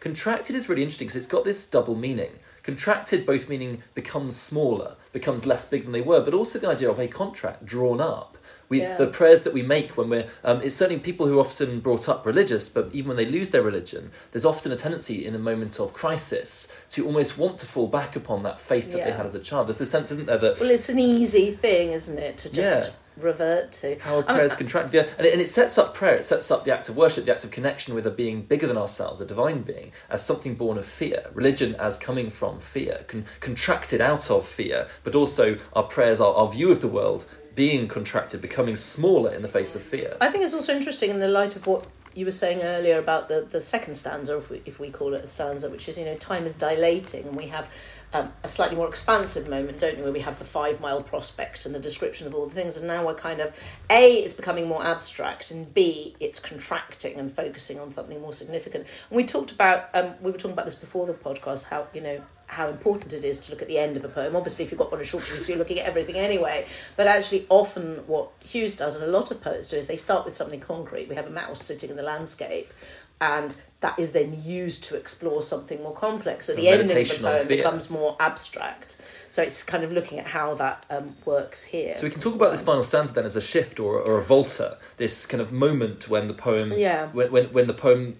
Contracted 0.00 0.56
is 0.56 0.68
really 0.68 0.82
interesting 0.82 1.06
because 1.06 1.16
it's 1.16 1.26
got 1.26 1.44
this 1.44 1.66
double 1.66 1.94
meaning. 1.94 2.32
Contracted 2.62 3.24
both 3.24 3.48
meaning 3.48 3.82
becomes 3.94 4.36
smaller, 4.36 4.96
becomes 5.12 5.46
less 5.46 5.68
big 5.68 5.84
than 5.84 5.92
they 5.92 6.00
were, 6.00 6.20
but 6.20 6.34
also 6.34 6.58
the 6.58 6.68
idea 6.68 6.90
of 6.90 6.98
a 6.98 7.08
contract 7.08 7.64
drawn 7.64 8.00
up. 8.00 8.36
We, 8.68 8.82
Yeah. 8.82 8.96
The 8.96 9.08
prayers 9.08 9.42
that 9.44 9.52
we 9.52 9.62
make 9.62 9.96
when 9.96 10.08
we're, 10.10 10.28
um, 10.44 10.62
it's 10.62 10.76
certainly 10.76 11.00
people 11.00 11.26
who 11.26 11.38
are 11.38 11.40
often 11.40 11.80
brought 11.80 12.08
up 12.08 12.24
religious, 12.24 12.68
but 12.68 12.88
even 12.92 13.08
when 13.08 13.16
they 13.16 13.26
lose 13.26 13.50
their 13.50 13.62
religion, 13.62 14.10
there's 14.30 14.44
often 14.44 14.70
a 14.70 14.76
tendency 14.76 15.26
in 15.26 15.34
a 15.34 15.38
moment 15.38 15.80
of 15.80 15.92
crisis 15.92 16.72
to 16.90 17.04
almost 17.04 17.36
want 17.36 17.58
to 17.58 17.66
fall 17.66 17.88
back 17.88 18.14
upon 18.14 18.42
that 18.44 18.60
faith 18.60 18.92
that 18.92 19.04
they 19.04 19.10
had 19.10 19.26
as 19.26 19.34
a 19.34 19.40
child. 19.40 19.66
There's 19.66 19.78
this 19.78 19.90
sense, 19.90 20.10
isn't 20.12 20.26
there, 20.26 20.38
that 20.38 20.60
Well, 20.60 20.70
it's 20.70 20.88
an 20.88 20.98
easy 20.98 21.50
thing, 21.52 21.90
isn't 21.90 22.18
it, 22.18 22.38
to 22.38 22.50
just 22.50 22.88
Yeah. 22.88 22.94
Revert 23.22 23.72
to. 23.72 23.98
how 24.00 24.16
are 24.16 24.24
I 24.24 24.26
mean, 24.28 24.36
prayers 24.36 24.54
contracted? 24.54 24.94
Yeah, 24.94 25.12
and 25.18 25.26
it, 25.26 25.32
and 25.32 25.42
it 25.42 25.48
sets 25.48 25.78
up 25.78 25.94
prayer. 25.94 26.16
It 26.16 26.24
sets 26.24 26.50
up 26.50 26.64
the 26.64 26.74
act 26.74 26.88
of 26.88 26.96
worship, 26.96 27.24
the 27.24 27.32
act 27.32 27.44
of 27.44 27.50
connection 27.50 27.94
with 27.94 28.06
a 28.06 28.10
being 28.10 28.42
bigger 28.42 28.66
than 28.66 28.76
ourselves, 28.76 29.20
a 29.20 29.26
divine 29.26 29.62
being, 29.62 29.92
as 30.08 30.24
something 30.24 30.54
born 30.54 30.78
of 30.78 30.84
fear. 30.84 31.26
Religion 31.34 31.74
as 31.76 31.98
coming 31.98 32.30
from 32.30 32.58
fear, 32.58 33.04
con- 33.06 33.24
contracted 33.40 34.00
out 34.00 34.30
of 34.30 34.46
fear, 34.46 34.88
but 35.04 35.14
also 35.14 35.58
our 35.72 35.84
prayers, 35.84 36.20
our, 36.20 36.34
our 36.34 36.50
view 36.50 36.70
of 36.70 36.80
the 36.80 36.88
world, 36.88 37.26
being 37.54 37.88
contracted, 37.88 38.40
becoming 38.40 38.76
smaller 38.76 39.32
in 39.32 39.42
the 39.42 39.48
face 39.48 39.74
of 39.74 39.82
fear. 39.82 40.16
I 40.20 40.30
think 40.30 40.44
it's 40.44 40.54
also 40.54 40.74
interesting 40.74 41.10
in 41.10 41.18
the 41.18 41.28
light 41.28 41.56
of 41.56 41.66
what 41.66 41.86
you 42.14 42.24
were 42.24 42.32
saying 42.32 42.62
earlier 42.62 42.98
about 42.98 43.28
the, 43.28 43.46
the 43.48 43.60
second 43.60 43.94
stanza, 43.94 44.36
if 44.36 44.50
we, 44.50 44.62
if 44.66 44.80
we 44.80 44.90
call 44.90 45.14
it 45.14 45.22
a 45.22 45.26
stanza, 45.26 45.70
which 45.70 45.88
is, 45.88 45.96
you 45.98 46.04
know, 46.04 46.16
time 46.16 46.44
is 46.44 46.52
dilating 46.52 47.26
and 47.26 47.36
we 47.36 47.46
have 47.46 47.72
um, 48.12 48.32
a 48.42 48.48
slightly 48.48 48.76
more 48.76 48.88
expansive 48.88 49.48
moment, 49.48 49.78
don't 49.78 49.96
you, 49.96 50.02
where 50.02 50.12
we 50.12 50.20
have 50.20 50.38
the 50.38 50.44
five 50.44 50.80
mile 50.80 51.02
prospect 51.02 51.66
and 51.66 51.74
the 51.74 51.78
description 51.78 52.26
of 52.26 52.34
all 52.34 52.46
the 52.46 52.54
things, 52.54 52.76
and 52.76 52.86
now 52.86 53.06
we're 53.06 53.14
kind 53.14 53.40
of, 53.40 53.58
A, 53.88 54.14
it's 54.14 54.34
becoming 54.34 54.66
more 54.66 54.84
abstract, 54.84 55.50
and 55.50 55.72
B, 55.72 56.16
it's 56.20 56.40
contracting 56.40 57.18
and 57.18 57.32
focusing 57.32 57.78
on 57.78 57.92
something 57.92 58.20
more 58.20 58.32
significant. 58.32 58.86
And 59.10 59.16
we 59.16 59.24
talked 59.24 59.52
about, 59.52 59.88
um, 59.94 60.14
we 60.20 60.30
were 60.30 60.38
talking 60.38 60.52
about 60.52 60.64
this 60.64 60.74
before 60.74 61.06
the 61.06 61.14
podcast, 61.14 61.64
how, 61.64 61.86
you 61.94 62.00
know, 62.00 62.20
how 62.46 62.68
important 62.68 63.12
it 63.12 63.22
is 63.22 63.38
to 63.38 63.52
look 63.52 63.62
at 63.62 63.68
the 63.68 63.78
end 63.78 63.96
of 63.96 64.04
a 64.04 64.08
poem. 64.08 64.34
Obviously, 64.34 64.64
if 64.64 64.72
you've 64.72 64.78
got 64.78 64.90
one 64.90 65.00
as 65.00 65.06
short 65.06 65.30
as 65.30 65.48
you're 65.48 65.56
looking 65.56 65.78
at 65.78 65.86
everything 65.86 66.16
anyway. 66.16 66.66
But 66.96 67.06
actually, 67.06 67.46
often 67.48 67.98
what 68.08 68.30
Hughes 68.40 68.74
does, 68.74 68.96
and 68.96 69.04
a 69.04 69.06
lot 69.06 69.30
of 69.30 69.40
poets 69.40 69.68
do, 69.68 69.76
is 69.76 69.86
they 69.86 69.96
start 69.96 70.24
with 70.24 70.34
something 70.34 70.58
concrete. 70.58 71.08
We 71.08 71.14
have 71.14 71.28
a 71.28 71.30
mouse 71.30 71.64
sitting 71.64 71.90
in 71.90 71.96
the 71.96 72.02
landscape, 72.02 72.74
and 73.20 73.56
that 73.80 73.98
is 73.98 74.12
then 74.12 74.42
used 74.44 74.84
to 74.84 74.96
explore 74.96 75.40
something 75.42 75.82
more 75.82 75.94
complex. 75.94 76.46
So 76.46 76.54
the 76.54 76.68
ending 76.68 76.96
of 76.96 77.08
the 77.08 77.18
poem 77.18 77.48
becomes 77.48 77.88
more 77.90 78.16
abstract. 78.20 79.00
So 79.30 79.42
it's 79.42 79.62
kind 79.62 79.84
of 79.84 79.92
looking 79.92 80.18
at 80.18 80.26
how 80.26 80.54
that 80.56 80.84
um, 80.90 81.16
works 81.24 81.62
here. 81.62 81.96
So 81.96 82.04
we 82.04 82.10
can 82.10 82.20
talk 82.20 82.34
about 82.34 82.50
this 82.50 82.62
final 82.62 82.82
stanza 82.82 83.14
then 83.14 83.24
as 83.24 83.36
a 83.36 83.40
shift 83.40 83.80
or, 83.80 84.00
or 84.00 84.18
a 84.18 84.22
volta, 84.22 84.76
this 84.98 85.24
kind 85.24 85.40
of 85.40 85.52
moment 85.52 86.08
when 86.10 86.28
the 86.28 86.34
poem, 86.34 86.72
Yeah. 86.76 87.08
when, 87.12 87.30
when, 87.32 87.44
when 87.52 87.66
the 87.68 87.74
poem 87.74 88.18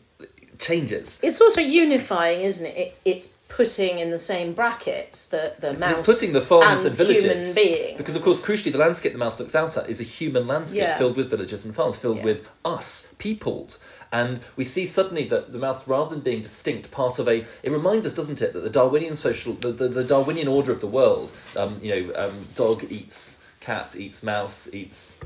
changes. 0.58 1.18
It's 1.22 1.40
also 1.40 1.60
unifying, 1.60 2.42
isn't 2.42 2.64
it? 2.66 2.76
It's 2.76 3.00
it's 3.04 3.28
putting 3.48 3.98
in 3.98 4.10
the 4.10 4.18
same 4.18 4.52
bracket 4.52 5.26
the 5.30 5.54
the 5.58 5.72
mouse 5.74 5.98
it's 5.98 6.06
putting 6.06 6.32
the 6.32 6.40
farms 6.40 6.84
and, 6.84 6.90
and 6.90 6.96
villages 6.96 7.58
because 7.96 8.14
of 8.14 8.22
course 8.22 8.46
crucially 8.46 8.70
the 8.70 8.78
landscape 8.78 9.10
the 9.10 9.18
mouse 9.18 9.40
looks 9.40 9.56
out 9.56 9.76
at 9.76 9.90
is 9.90 10.00
a 10.00 10.04
human 10.04 10.46
landscape 10.46 10.82
Yeah. 10.82 10.96
filled 10.96 11.16
with 11.16 11.30
villages 11.30 11.64
and 11.64 11.74
farms 11.74 11.96
filled 11.96 12.18
Yeah. 12.18 12.24
with 12.26 12.48
us 12.64 13.12
peopled 13.18 13.76
and 14.12 14.40
we 14.56 14.64
see 14.64 14.86
suddenly 14.86 15.24
that 15.24 15.52
the 15.52 15.58
mouse 15.58 15.86
rather 15.86 16.10
than 16.10 16.20
being 16.20 16.42
distinct 16.42 16.90
part 16.90 17.18
of 17.18 17.28
a 17.28 17.44
it 17.62 17.70
reminds 17.70 18.04
us 18.06 18.14
doesn't 18.14 18.40
it 18.42 18.52
that 18.52 18.60
the 18.60 18.70
darwinian 18.70 19.14
social 19.16 19.52
the, 19.54 19.70
the, 19.72 19.88
the 19.88 20.04
darwinian 20.04 20.48
order 20.48 20.72
of 20.72 20.80
the 20.80 20.86
world 20.86 21.32
um, 21.56 21.78
you 21.82 21.90
know 21.94 22.14
um, 22.16 22.46
dog 22.54 22.84
eats 22.90 23.44
cat 23.60 23.94
eats 23.96 24.22
mouse 24.22 24.72
eats 24.74 25.18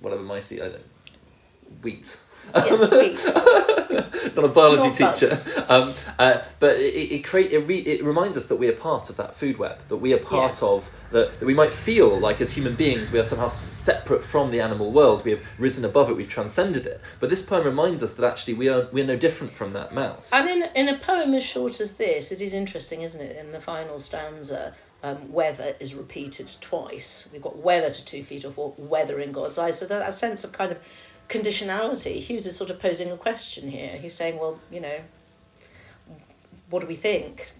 whatever 0.00 0.22
mice 0.22 0.52
eat 0.52 0.60
i 0.60 0.64
don't 0.64 0.74
know 0.74 0.78
wheat 1.82 2.18
Yes, 2.54 2.90
wheat. 2.90 3.76
a 4.44 4.48
biology 4.48 5.02
Not 5.02 5.16
teacher. 5.16 5.34
Um, 5.68 5.92
uh, 6.18 6.42
but 6.58 6.76
it 6.76 7.12
it, 7.12 7.24
create, 7.24 7.52
it, 7.52 7.60
re, 7.60 7.78
it 7.78 8.02
reminds 8.04 8.36
us 8.36 8.46
that 8.46 8.56
we 8.56 8.68
are 8.68 8.72
part 8.72 9.08
of 9.10 9.16
that 9.16 9.34
food 9.34 9.58
web. 9.58 9.78
That 9.88 9.96
we 9.96 10.12
are 10.12 10.18
part 10.18 10.60
Yeah. 10.62 10.68
of 10.68 10.90
the, 11.10 11.30
that 11.38 11.46
we 11.46 11.54
might 11.54 11.72
feel 11.72 12.18
like 12.18 12.40
as 12.40 12.52
human 12.52 12.74
beings 12.76 13.10
we 13.10 13.18
are 13.18 13.22
somehow 13.22 13.48
separate 13.48 14.22
from 14.24 14.50
the 14.50 14.60
animal 14.60 14.90
world. 14.90 15.24
We 15.24 15.30
have 15.32 15.42
risen 15.58 15.84
above 15.84 16.10
it. 16.10 16.16
We've 16.16 16.28
transcended 16.28 16.86
it. 16.86 17.00
But 17.20 17.30
this 17.30 17.42
poem 17.42 17.64
reminds 17.64 18.02
us 18.02 18.14
that 18.14 18.26
actually 18.26 18.54
we 18.54 18.68
are 18.68 18.88
we 18.92 19.02
are 19.02 19.06
no 19.06 19.16
different 19.16 19.52
from 19.52 19.72
that 19.72 19.94
mouse. 19.94 20.32
And 20.32 20.48
in, 20.48 20.68
in 20.74 20.88
a 20.88 20.98
poem 20.98 21.34
as 21.34 21.44
short 21.44 21.80
as 21.80 21.96
this, 21.96 22.32
it 22.32 22.40
is 22.40 22.52
interesting, 22.54 23.02
isn't 23.02 23.20
it? 23.20 23.36
In 23.36 23.52
the 23.52 23.60
final 23.60 23.98
stanza, 23.98 24.74
um, 25.02 25.32
whether 25.32 25.74
is 25.80 25.94
repeated 25.94 26.50
twice. 26.60 27.28
We've 27.32 27.42
got 27.42 27.56
whether 27.58 27.90
to 27.90 28.04
two 28.04 28.22
feet 28.22 28.44
or 28.44 28.50
four, 28.52 28.70
whether 28.76 29.18
in 29.20 29.32
God's 29.32 29.58
eyes. 29.58 29.78
So 29.78 29.86
that 29.86 30.08
a 30.08 30.12
sense 30.12 30.44
of 30.44 30.52
kind 30.52 30.72
of 30.72 30.78
conditionality. 31.30 32.20
Hughes 32.20 32.44
is 32.44 32.56
sort 32.56 32.70
of 32.70 32.80
posing 32.80 33.10
a 33.10 33.16
question 33.16 33.70
here. 33.70 33.96
He's 33.96 34.14
saying, 34.14 34.38
well, 34.38 34.58
you 34.70 34.80
know, 34.80 35.00
what 36.68 36.80
do 36.80 36.86
we 36.86 36.96
think? 36.96 37.52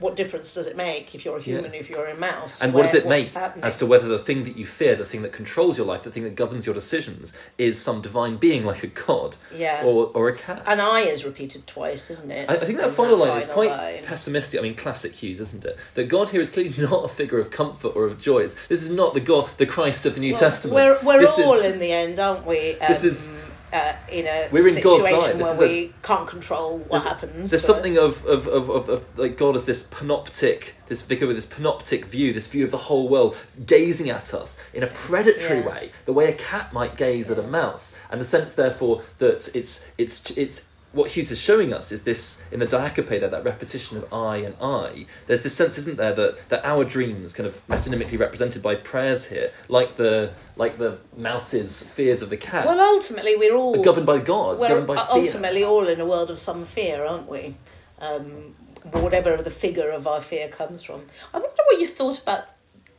What 0.00 0.16
difference 0.16 0.52
does 0.54 0.66
it 0.66 0.76
make 0.76 1.14
if 1.14 1.24
you're 1.24 1.36
a 1.36 1.42
human, 1.42 1.74
if 1.74 1.88
you're 1.88 2.06
a 2.06 2.16
mouse? 2.16 2.60
And 2.62 2.72
what 2.74 2.82
does 2.82 2.94
it 2.94 3.06
make 3.06 3.28
happening? 3.30 3.64
as 3.64 3.76
to 3.76 3.86
whether 3.86 4.08
the 4.08 4.18
thing 4.18 4.42
that 4.44 4.56
you 4.56 4.64
fear, 4.64 4.96
the 4.96 5.04
thing 5.04 5.22
that 5.22 5.32
controls 5.32 5.76
your 5.78 5.86
life, 5.86 6.02
the 6.02 6.10
thing 6.10 6.24
that 6.24 6.34
governs 6.34 6.64
your 6.66 6.74
decisions, 6.74 7.32
is 7.58 7.80
some 7.80 8.00
divine 8.00 8.36
being 8.38 8.64
like 8.64 8.82
a 8.82 8.86
god 8.88 9.36
Yeah. 9.54 9.82
or, 9.84 10.10
or 10.14 10.28
a 10.28 10.36
cat? 10.36 10.62
An 10.66 10.80
eye 10.80 11.00
is 11.02 11.24
repeated 11.24 11.66
twice, 11.66 12.10
isn't 12.10 12.30
it? 12.30 12.48
I, 12.48 12.54
I 12.54 12.56
think 12.56 12.78
that 12.78 12.88
In 12.88 12.94
final 12.94 13.18
line 13.18 13.36
is 13.36 13.46
quite 13.46 13.70
line. 13.70 14.02
pessimistic. 14.04 14.58
I 14.58 14.62
mean, 14.62 14.74
classic 14.74 15.12
Hughes, 15.12 15.38
isn't 15.40 15.64
it? 15.64 15.76
That 15.94 16.04
God 16.08 16.30
here 16.30 16.40
is 16.40 16.48
clearly 16.50 16.72
not 16.78 17.04
a 17.04 17.08
figure 17.08 17.38
of 17.38 17.50
comfort 17.50 17.92
or 17.94 18.06
of 18.06 18.18
joy. 18.18 18.40
This 18.40 18.82
is 18.82 18.90
not 18.90 19.12
the 19.14 19.20
God, 19.20 19.50
the 19.58 19.66
Christ 19.66 20.06
of 20.06 20.14
the 20.14 20.20
New 20.20 20.32
Well, 20.32 20.40
Testament. 20.40 20.74
We're, 20.74 20.98
we're 21.04 21.20
this 21.20 21.38
all 21.38 21.52
is, 21.52 21.64
in 21.66 21.78
the 21.78 21.92
end, 21.92 22.18
aren't 22.18 22.46
we? 22.46 22.76
This 22.88 23.02
Um, 23.04 23.08
is 23.10 23.36
uh, 23.72 23.92
in 24.10 24.26
a 24.26 24.48
We're 24.50 24.66
in 24.68 24.74
situation 24.74 25.38
This 25.38 25.44
where 25.46 25.52
is 25.54 25.60
a- 25.60 25.68
we 25.68 25.94
can't 26.02 26.26
control 26.28 26.78
what 26.78 26.88
There's- 26.90 27.04
happens. 27.04 27.50
There's 27.50 27.62
something 27.62 27.96
of, 27.98 28.24
of, 28.26 28.46
of, 28.46 28.68
of, 28.70 28.88
of 28.88 29.18
like 29.18 29.36
God 29.36 29.54
as 29.56 29.64
this 29.64 29.82
panoptic, 29.84 30.72
this 30.88 31.02
vicar 31.02 31.26
with 31.26 31.36
this 31.36 31.46
panoptic 31.46 32.04
view, 32.04 32.32
this 32.32 32.48
view 32.48 32.64
of 32.64 32.70
the 32.70 32.76
whole 32.88 33.08
world, 33.08 33.36
gazing 33.64 34.10
at 34.10 34.34
us 34.34 34.60
in 34.74 34.82
a 34.82 34.88
predatory 34.88 35.60
Yeah. 35.60 35.68
way, 35.68 35.92
the 36.04 36.12
way 36.12 36.26
a 36.28 36.32
cat 36.34 36.72
might 36.72 36.96
gaze 36.96 37.30
at 37.30 37.38
a 37.38 37.42
mouse, 37.42 37.96
and 38.10 38.20
the 38.20 38.24
sense, 38.24 38.52
therefore, 38.54 39.02
that 39.18 39.48
it's 39.54 39.88
it's 39.98 40.30
it's 40.36 40.62
what 40.92 41.12
Hughes 41.12 41.30
is 41.30 41.40
showing 41.40 41.72
us 41.72 41.92
is 41.92 42.02
this 42.02 42.44
in 42.50 42.58
the 42.58 42.66
diacope 42.66 43.06
there, 43.06 43.28
that 43.28 43.44
repetition 43.44 43.96
of 43.98 44.12
I 44.12 44.38
and 44.38 44.56
I. 44.60 45.06
There's 45.26 45.42
this 45.42 45.54
sense, 45.54 45.78
isn't 45.78 45.96
there, 45.96 46.12
that, 46.14 46.48
that 46.48 46.64
our 46.64 46.84
dreams, 46.84 47.32
kind 47.32 47.46
of 47.46 47.64
metonymically 47.68 48.18
represented 48.18 48.60
by 48.62 48.74
prayers 48.74 49.28
here, 49.28 49.52
like 49.68 49.96
the 49.96 50.32
like 50.56 50.78
the 50.78 50.98
mouse's 51.16 51.88
fears 51.90 52.22
of 52.22 52.30
the 52.30 52.36
cat, 52.36 52.66
Well, 52.66 52.80
ultimately, 52.80 53.36
we're 53.36 53.54
all 53.54 53.80
are 53.80 53.84
governed 53.84 54.06
by 54.06 54.18
God, 54.18 54.58
governed 54.58 54.86
by 54.86 54.96
fear. 54.96 55.06
ultimately 55.10 55.64
all 55.64 55.86
in 55.86 56.00
a 56.00 56.06
world 56.06 56.30
of 56.30 56.38
some 56.38 56.64
fear, 56.64 57.04
aren't 57.04 57.28
we? 57.28 57.54
Um, 58.00 58.54
whatever 58.82 59.36
the 59.42 59.50
figure 59.50 59.90
of 59.90 60.06
our 60.06 60.20
fear 60.20 60.48
comes 60.48 60.82
from. 60.82 61.02
I 61.32 61.38
wonder 61.38 61.62
what 61.66 61.80
you 61.80 61.86
thought 61.86 62.20
about 62.20 62.46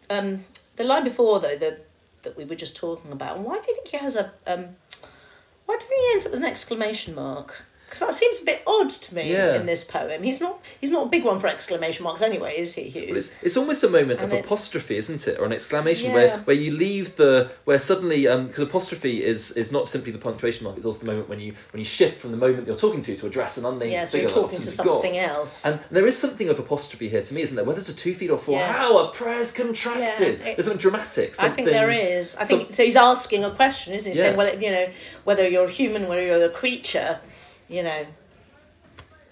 um, 0.09 0.45
the 0.77 0.83
line 0.83 1.03
before, 1.03 1.39
though, 1.39 1.57
the, 1.57 1.81
that 2.23 2.37
we 2.37 2.45
were 2.45 2.55
just 2.55 2.75
talking 2.75 3.11
about. 3.11 3.39
Why 3.39 3.55
do 3.55 3.65
you 3.67 3.75
think 3.75 3.87
he 3.89 3.97
has 3.97 4.15
a? 4.15 4.31
Um, 4.47 4.67
why 5.65 5.75
doesn't 5.75 5.97
he 5.97 6.11
end 6.13 6.25
up 6.25 6.31
with 6.31 6.39
an 6.41 6.45
exclamation 6.45 7.15
mark? 7.15 7.63
Because 7.91 8.07
that 8.07 8.13
seems 8.13 8.41
a 8.41 8.45
bit 8.45 8.63
odd 8.65 8.89
to 8.89 9.13
me 9.15 9.33
Yeah. 9.33 9.55
in 9.59 9.65
this 9.65 9.83
poem. 9.83 10.23
He's 10.23 10.39
not. 10.39 10.63
He's 10.79 10.91
not 10.91 11.07
a 11.07 11.09
big 11.09 11.25
one 11.25 11.41
for 11.41 11.47
exclamation 11.47 12.05
marks 12.05 12.21
anyway, 12.21 12.55
is 12.57 12.73
he? 12.73 12.89
Well, 13.09 13.17
it's, 13.17 13.35
it's 13.43 13.57
almost 13.57 13.83
a 13.83 13.89
moment 13.89 14.21
And 14.21 14.31
of 14.31 14.33
it's- 14.33 14.45
apostrophe, 14.45 14.95
isn't 14.95 15.27
it, 15.27 15.37
or 15.37 15.45
an 15.45 15.51
exclamation 15.51 16.11
Yeah. 16.11 16.15
where, 16.15 16.37
where 16.37 16.55
you 16.55 16.71
leave 16.71 17.17
the 17.17 17.51
where 17.65 17.77
suddenly 17.77 18.29
um, 18.29 18.47
because 18.47 18.63
apostrophe 18.63 19.21
is 19.21 19.51
is 19.57 19.73
not 19.73 19.89
simply 19.89 20.13
the 20.13 20.19
punctuation 20.19 20.63
mark; 20.63 20.77
it's 20.77 20.85
also 20.85 21.01
the 21.01 21.05
moment 21.11 21.27
when 21.27 21.41
you 21.41 21.51
when 21.71 21.79
you 21.79 21.83
shift 21.85 22.17
from 22.17 22.31
the 22.31 22.37
moment 22.37 22.65
you're 22.65 22.77
talking 22.77 23.01
to 23.01 23.13
to 23.17 23.27
address 23.27 23.57
an 23.57 23.65
unnamed 23.65 23.91
yeah, 23.91 24.05
so 24.05 24.13
figure. 24.19 24.29
you're 24.29 24.41
talking 24.47 24.59
to 24.61 24.77
God. 24.77 24.85
something 24.85 25.19
else. 25.19 25.65
And 25.65 25.83
there 25.91 26.07
is 26.07 26.17
something 26.17 26.47
of 26.47 26.59
apostrophe 26.59 27.09
here 27.09 27.21
to 27.23 27.33
me, 27.33 27.41
isn't 27.41 27.57
there? 27.57 27.65
Whether 27.65 27.81
to 27.81 27.93
two 27.93 28.13
feet 28.13 28.29
or 28.29 28.37
four, 28.37 28.55
Yeah. 28.57 28.71
how 28.71 28.97
are 28.99 29.11
prayer's 29.11 29.51
contracted. 29.51 30.39
Yeah, 30.39 30.47
it- 30.47 30.55
There's 30.55 30.65
something 30.67 30.79
dramatic. 30.79 31.31
I 31.31 31.33
Something, 31.33 31.65
think 31.65 31.75
there 31.75 31.91
is. 31.91 32.37
I 32.37 32.43
some- 32.43 32.59
think 32.59 32.73
so. 32.77 32.83
He's 32.85 32.95
asking 32.95 33.43
a 33.43 33.51
question, 33.51 33.93
isn't 33.95 34.13
he? 34.13 34.17
Saying, 34.17 34.37
well, 34.37 34.47
you 34.57 34.71
know, 34.71 34.87
whether 35.25 35.45
you're 35.45 35.67
human, 35.67 36.07
whether 36.07 36.23
you're 36.23 36.45
a 36.45 36.49
creature, 36.49 37.19
you 37.71 37.81
know, 37.83 38.05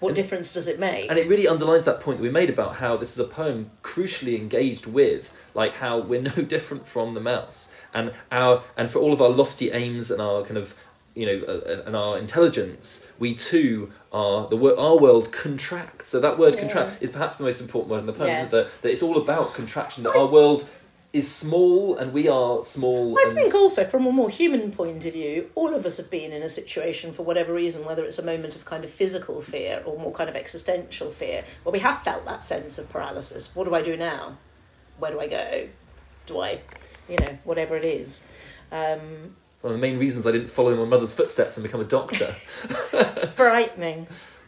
what 0.00 0.10
And- 0.10 0.16
difference 0.16 0.52
does 0.52 0.66
it 0.66 0.78
make? 0.80 1.10
And 1.10 1.18
it 1.18 1.28
really 1.28 1.46
underlines 1.46 1.84
that 1.84 2.00
point 2.00 2.18
that 2.18 2.22
we 2.24 2.30
made 2.30 2.48
about 2.48 2.76
how 2.76 2.96
this 2.96 3.12
is 3.12 3.18
a 3.18 3.24
poem 3.24 3.70
crucially 3.82 4.34
engaged 4.36 4.86
with, 4.86 5.32
like 5.54 5.74
how 5.74 5.98
we're 5.98 6.22
no 6.36 6.42
different 6.42 6.88
from 6.88 7.14
the 7.14 7.20
mouse, 7.20 7.70
and 7.92 8.12
our 8.32 8.62
and 8.76 8.90
for 8.90 8.98
all 8.98 9.12
of 9.12 9.20
our 9.20 9.28
lofty 9.28 9.70
aims 9.70 10.10
and 10.10 10.20
our 10.22 10.42
kind 10.42 10.56
of 10.56 10.74
you 11.14 11.26
know 11.26 11.44
uh, 11.46 11.82
and 11.84 11.94
our 11.94 12.16
intelligence, 12.16 13.06
we 13.18 13.34
too 13.34 13.92
are 14.12 14.48
the 14.48 14.56
word 14.56 14.76
our 14.78 14.96
world 14.96 15.30
contracts. 15.32 16.08
So 16.08 16.18
that 16.20 16.38
word 16.38 16.54
Yeah. 16.54 16.60
contract 16.62 17.02
is 17.02 17.10
perhaps 17.10 17.36
the 17.36 17.44
most 17.44 17.60
important 17.60 17.90
word 17.90 17.98
in 18.00 18.06
the 18.06 18.12
poem. 18.14 18.28
Yes. 18.28 18.50
That, 18.52 18.70
that 18.80 18.90
it's 18.90 19.02
all 19.02 19.18
about 19.18 19.52
contraction. 19.52 20.04
That 20.04 20.16
our 20.16 20.26
world 20.26 20.66
is 21.12 21.32
small 21.32 21.96
and 21.96 22.12
we 22.12 22.28
are 22.28 22.62
small. 22.62 23.18
I 23.18 23.24
and 23.26 23.34
think 23.34 23.54
also, 23.54 23.84
from 23.84 24.06
a 24.06 24.12
more 24.12 24.30
human 24.30 24.70
point 24.70 25.04
of 25.04 25.12
view, 25.12 25.50
all 25.54 25.74
of 25.74 25.84
us 25.84 25.96
have 25.96 26.10
been 26.10 26.32
in 26.32 26.42
a 26.42 26.48
situation 26.48 27.12
for 27.12 27.24
whatever 27.24 27.52
reason, 27.52 27.84
whether 27.84 28.04
it's 28.04 28.18
a 28.18 28.24
moment 28.24 28.54
of 28.54 28.64
kind 28.64 28.84
of 28.84 28.90
physical 28.90 29.40
fear 29.40 29.82
or 29.84 29.98
more 29.98 30.12
kind 30.12 30.30
of 30.30 30.36
existential 30.36 31.10
fear, 31.10 31.44
where 31.64 31.72
we 31.72 31.80
have 31.80 32.02
felt 32.02 32.24
that 32.26 32.42
sense 32.42 32.78
of 32.78 32.88
paralysis. 32.90 33.54
What 33.54 33.64
do 33.64 33.74
I 33.74 33.82
do 33.82 33.96
now? 33.96 34.36
Where 34.98 35.10
do 35.10 35.20
I 35.20 35.26
go? 35.26 35.68
Do 36.26 36.40
I, 36.40 36.60
you 37.08 37.16
know, 37.16 37.38
whatever 37.44 37.76
it 37.76 37.84
is. 37.84 38.24
Um, 38.70 39.34
one 39.62 39.74
of 39.74 39.80
the 39.80 39.86
main 39.86 39.98
reasons 39.98 40.26
I 40.26 40.32
didn't 40.32 40.48
follow 40.48 40.72
in 40.72 40.78
my 40.78 40.84
mother's 40.84 41.12
footsteps 41.12 41.56
and 41.56 41.64
become 41.64 41.80
a 41.80 41.84
doctor. 41.84 42.26
frightening. 43.34 44.06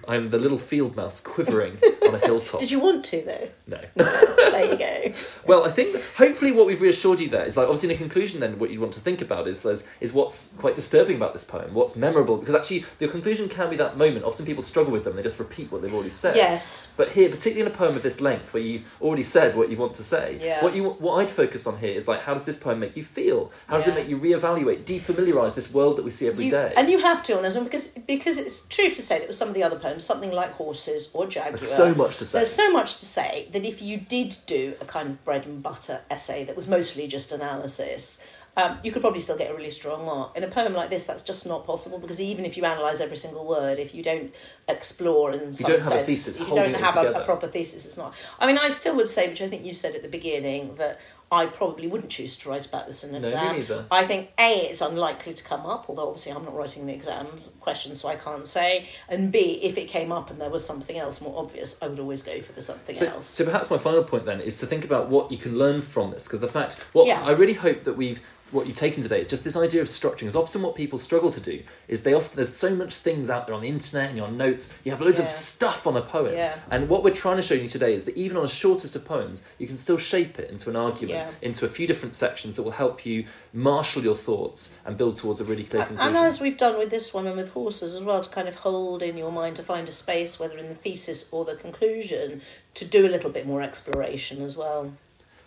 I'm 0.09 0.30
the 0.30 0.38
little 0.38 0.59
field 0.59 0.97
mouse 0.97 1.21
quivering 1.21 1.78
on 2.06 2.14
a 2.14 2.18
hilltop. 2.18 2.61
Did 2.61 2.71
you 2.71 2.80
want 2.80 3.04
to 3.06 3.23
though? 3.23 3.49
No. 3.66 3.78
there 3.94 4.73
you 4.73 4.78
go. 4.78 5.12
Well, 5.44 5.65
I 5.67 5.71
think 5.71 6.00
hopefully 6.17 6.52
what 6.52 6.67
we've 6.67 6.80
reassured 6.80 7.19
you 7.21 7.28
there 7.28 7.45
is 7.45 7.56
like 7.56 7.65
obviously 7.67 7.91
in 7.91 7.95
a 7.97 7.99
conclusion. 7.99 8.41
Then 8.41 8.58
what 8.58 8.71
you 8.71 8.80
want 8.80 8.93
to 8.95 9.00
think 9.00 9.21
about 9.21 9.49
is 9.49 9.65
is, 9.67 9.84
is 10.00 10.12
what's 10.12 10.52
quite 10.56 10.76
disturbing 10.76 11.17
about 11.17 11.32
this 11.32 11.43
poem, 11.45 11.75
what's 11.75 11.97
memorable, 11.97 12.36
because 12.36 12.54
actually 12.54 12.84
the 12.99 13.08
conclusion 13.08 13.49
can 13.49 13.69
be 13.69 13.76
that 13.76 13.97
moment. 13.97 14.25
Often 14.25 14.47
people 14.47 14.62
struggle 14.62 14.93
with 14.93 15.04
them; 15.04 15.17
they 15.17 15.23
just 15.23 15.38
repeat 15.38 15.71
what 15.73 15.82
they've 15.82 15.93
already 15.93 16.10
said. 16.10 16.36
Yes. 16.36 16.93
But 16.97 17.12
here, 17.12 17.28
particularly 17.28 17.62
in 17.62 17.67
a 17.67 17.76
poem 17.76 17.97
of 17.97 18.02
this 18.02 18.21
length, 18.21 18.54
where 18.54 18.62
you've 18.62 18.84
already 19.02 19.25
said 19.25 19.56
what 19.56 19.69
you 19.69 19.76
want 19.76 19.95
to 19.97 20.04
say, 20.04 20.38
Yeah. 20.41 20.62
what 20.62 20.75
you 20.76 20.84
what 20.91 21.17
I'd 21.17 21.30
focus 21.30 21.67
on 21.67 21.78
here 21.78 21.93
is 21.93 22.06
like 22.08 22.23
how 22.23 22.32
does 22.34 22.45
this 22.45 22.56
poem 22.56 22.78
make 22.78 22.97
you 22.97 23.02
feel? 23.04 23.50
How 23.67 23.76
does 23.78 23.88
it 23.88 23.95
make 23.95 24.08
you 24.08 24.19
reevaluate, 24.19 24.84
defamiliarize 24.84 25.54
this 25.56 25.75
world 25.75 25.97
that 25.99 26.04
we 26.04 26.10
see 26.10 26.28
every 26.28 26.47
You- 26.47 26.50
day? 26.52 26.73
And 26.76 26.88
you 26.88 26.99
have 27.00 27.23
to 27.25 27.36
on 27.36 27.43
this 27.43 27.54
one 27.54 27.65
because 27.65 27.88
because 28.06 28.38
it's 28.38 28.65
true 28.67 28.88
to 28.91 29.02
say 29.02 29.19
that 29.19 29.26
with 29.26 29.36
some 29.36 29.49
of 29.49 29.54
the 29.54 29.62
other 29.65 29.76
poems, 29.78 29.92
something 30.00 30.31
like 30.33 30.52
horses 30.52 31.11
or 31.15 31.26
jaguar. 31.26 31.52
There's 31.52 31.71
so 31.71 31.95
much 31.95 32.17
to 32.19 32.25
say. 32.25 32.39
There's 32.39 32.52
so 32.52 32.71
much 32.73 32.99
to 32.99 33.05
say 33.05 33.49
that 33.52 33.65
if 33.65 33.83
you 33.83 33.97
did 33.97 34.37
do 34.47 34.75
a 34.81 34.85
kind 34.85 35.11
of 35.11 35.25
bread 35.25 35.47
and 35.47 35.63
butter 35.63 36.00
essay 36.11 36.45
that 36.45 36.57
was 36.57 36.69
mostly 36.69 37.07
just 37.07 37.33
analysis, 37.33 38.23
um, 38.57 38.78
you 38.83 38.93
could 38.93 39.00
probably 39.00 39.21
still 39.21 39.39
get 39.39 39.50
a 39.50 39.55
really 39.55 39.71
strong 39.71 40.05
mark. 40.05 40.37
In 40.37 40.45
a 40.45 40.49
poem 40.49 40.75
like 40.75 40.91
this, 40.91 41.07
that's 41.07 41.23
just 41.23 41.47
not 41.47 41.65
possible 41.65 41.99
because 41.99 42.21
even 42.21 42.45
if 42.45 42.57
you 42.57 42.65
analyse 42.65 43.00
every 43.00 43.17
single 43.17 43.47
word, 43.47 43.78
if 43.78 43.95
you 43.95 44.02
don't 44.02 44.35
explore 44.69 45.33
in 45.33 45.55
some 45.55 45.71
don't 45.71 45.83
have 45.83 45.93
a 45.93 45.95
sense, 45.97 46.07
thesis 46.07 46.41
if 46.41 46.49
you 46.49 46.55
don't 46.55 46.75
have 46.75 46.97
a, 46.97 47.13
a 47.13 47.25
proper 47.25 47.49
thesis, 47.49 47.87
it's 47.87 47.97
not. 47.97 48.13
I 48.39 48.47
mean, 48.47 48.59
I 48.59 48.69
still 48.69 48.95
would 48.97 49.09
say, 49.09 49.28
which 49.28 49.41
I 49.41 49.49
think 49.49 49.65
you 49.65 49.73
said 49.73 49.95
at 49.95 50.02
the 50.02 50.09
beginning, 50.09 50.75
that 50.75 51.00
I 51.32 51.47
probably 51.47 51.88
wouldn't 51.88 52.10
choose 52.10 52.36
to 52.38 52.50
write 52.50 52.66
about 52.66 52.86
this 52.86 53.02
in 53.02 53.14
an 53.14 53.23
No, 53.23 53.28
exam. 53.54 53.86
I 53.90 54.04
think 54.06 54.30
A, 54.38 54.66
it's 54.68 54.82
unlikely 54.82 55.32
to 55.32 55.42
come 55.42 55.64
up, 55.64 55.86
although 55.88 56.06
obviously 56.06 56.30
I'm 56.32 56.45
not 56.45 56.54
writing 56.54 56.86
the 56.86 56.92
exams 56.92 57.50
questions, 57.58 58.02
so 58.02 58.08
I 58.08 58.16
can't 58.16 58.47
say. 58.47 58.88
And 59.08 59.32
B, 59.32 59.58
if 59.62 59.78
it 59.78 59.88
came 59.88 60.12
up 60.12 60.30
and 60.30 60.38
there 60.38 60.50
was 60.50 60.64
something 60.64 60.97
else 60.99 61.23
more 61.23 61.36
obvious, 61.42 61.78
I 61.80 61.88
would 61.88 61.99
always 61.99 62.23
go 62.23 62.42
for 62.42 62.52
the 62.52 62.60
something 62.60 62.95
So, 62.95 63.06
else. 63.06 63.26
so 63.26 63.45
perhaps 63.47 63.71
my 63.71 63.78
final 63.78 64.04
point 64.04 64.26
then 64.26 64.40
is 64.40 64.58
to 64.58 64.66
think 64.66 64.84
about 64.84 65.08
what 65.08 65.32
you 65.32 65.38
can 65.38 65.56
learn 65.56 65.80
from 65.80 66.10
this 66.10 66.26
because 66.28 66.40
the 66.40 66.49
fact 66.49 66.75
what 66.92 67.06
Yeah. 67.06 67.25
I 67.25 67.30
really 67.30 67.54
hope 67.54 67.84
that 67.84 67.95
we've 67.97 68.21
what 68.52 68.67
you've 68.67 68.76
taken 68.76 69.02
today 69.02 69.21
is 69.21 69.26
just 69.26 69.43
this 69.45 69.56
idea 69.56 69.80
of 69.80 69.88
structuring. 69.88 70.21
Because 70.21 70.36
often 70.36 70.62
what 70.62 70.75
people 70.76 70.99
struggle 70.99 71.30
to 71.30 71.41
do 71.41 71.62
is 71.88 72.02
they 72.02 72.15
often 72.15 72.36
there's 72.36 72.54
so 72.54 72.75
much 72.76 72.95
things 72.97 73.28
out 73.30 73.47
there 73.47 73.54
on 73.56 73.62
the 73.62 73.69
internet 73.69 74.10
and 74.10 74.19
your 74.19 74.30
notes. 74.30 74.73
You 74.84 74.93
have 74.93 75.00
loads 75.00 75.19
Yeah. 75.19 75.26
of 75.26 75.32
stuff 75.32 75.86
on 75.86 75.97
a 75.97 76.02
poem, 76.02 76.34
Yeah. 76.34 76.58
and 76.71 76.88
what 76.88 77.02
we're 77.02 77.15
trying 77.15 77.36
to 77.36 77.43
show 77.43 77.54
you 77.54 77.69
today 77.69 77.95
is 77.95 78.04
that 78.04 78.17
even 78.17 78.36
on 78.36 78.43
the 78.45 78.49
shortest 78.49 78.95
of 78.95 79.04
poems, 79.04 79.43
you 79.58 79.67
can 79.67 79.76
still 79.76 79.99
shape 79.99 80.38
it 80.38 80.50
into 80.50 80.71
an 80.71 80.76
argument, 80.76 81.10
Yeah. 81.19 81.30
into 81.49 81.65
a 81.65 81.69
few 81.69 81.86
different 81.86 82.15
sections 82.15 82.56
that 82.56 82.62
will 82.62 82.73
help 82.73 83.04
you 83.06 83.25
marshal 83.52 84.02
your 84.02 84.15
thoughts 84.17 84.75
and 84.84 84.97
build 84.97 85.17
towards 85.17 85.41
a 85.41 85.45
really 85.45 85.65
clear 85.65 85.84
conclusion. 85.86 86.17
and 86.17 86.26
as 86.26 86.41
we've 86.41 86.56
done 86.58 86.78
with 86.78 86.91
this 86.91 87.12
one 87.15 87.26
and 87.26 87.36
with 87.36 87.50
horses 87.50 87.95
as 87.95 88.02
well, 88.02 88.23
to 88.23 88.28
kind 88.30 88.49
of 88.49 88.54
hold 88.56 89.02
in 89.02 89.17
your 89.17 89.32
mind 89.32 89.56
to 89.56 89.62
find 89.62 89.88
a 89.88 89.93
space, 89.93 90.38
whether 90.38 90.58
in 90.58 90.69
the 90.69 90.75
thesis 90.75 91.28
or 91.32 91.45
the 91.45 91.56
conclusion, 91.56 92.43
to 92.75 92.84
do 92.84 93.06
a 93.06 93.08
little 93.10 93.30
bit 93.30 93.47
more 93.47 93.62
exploration 93.62 94.43
as 94.43 94.56
well. 94.56 94.93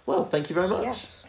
well, 0.08 0.24
thank 0.24 0.50
you 0.50 0.54
very 0.54 0.68
much. 0.68 0.84
Yes. 0.86 1.26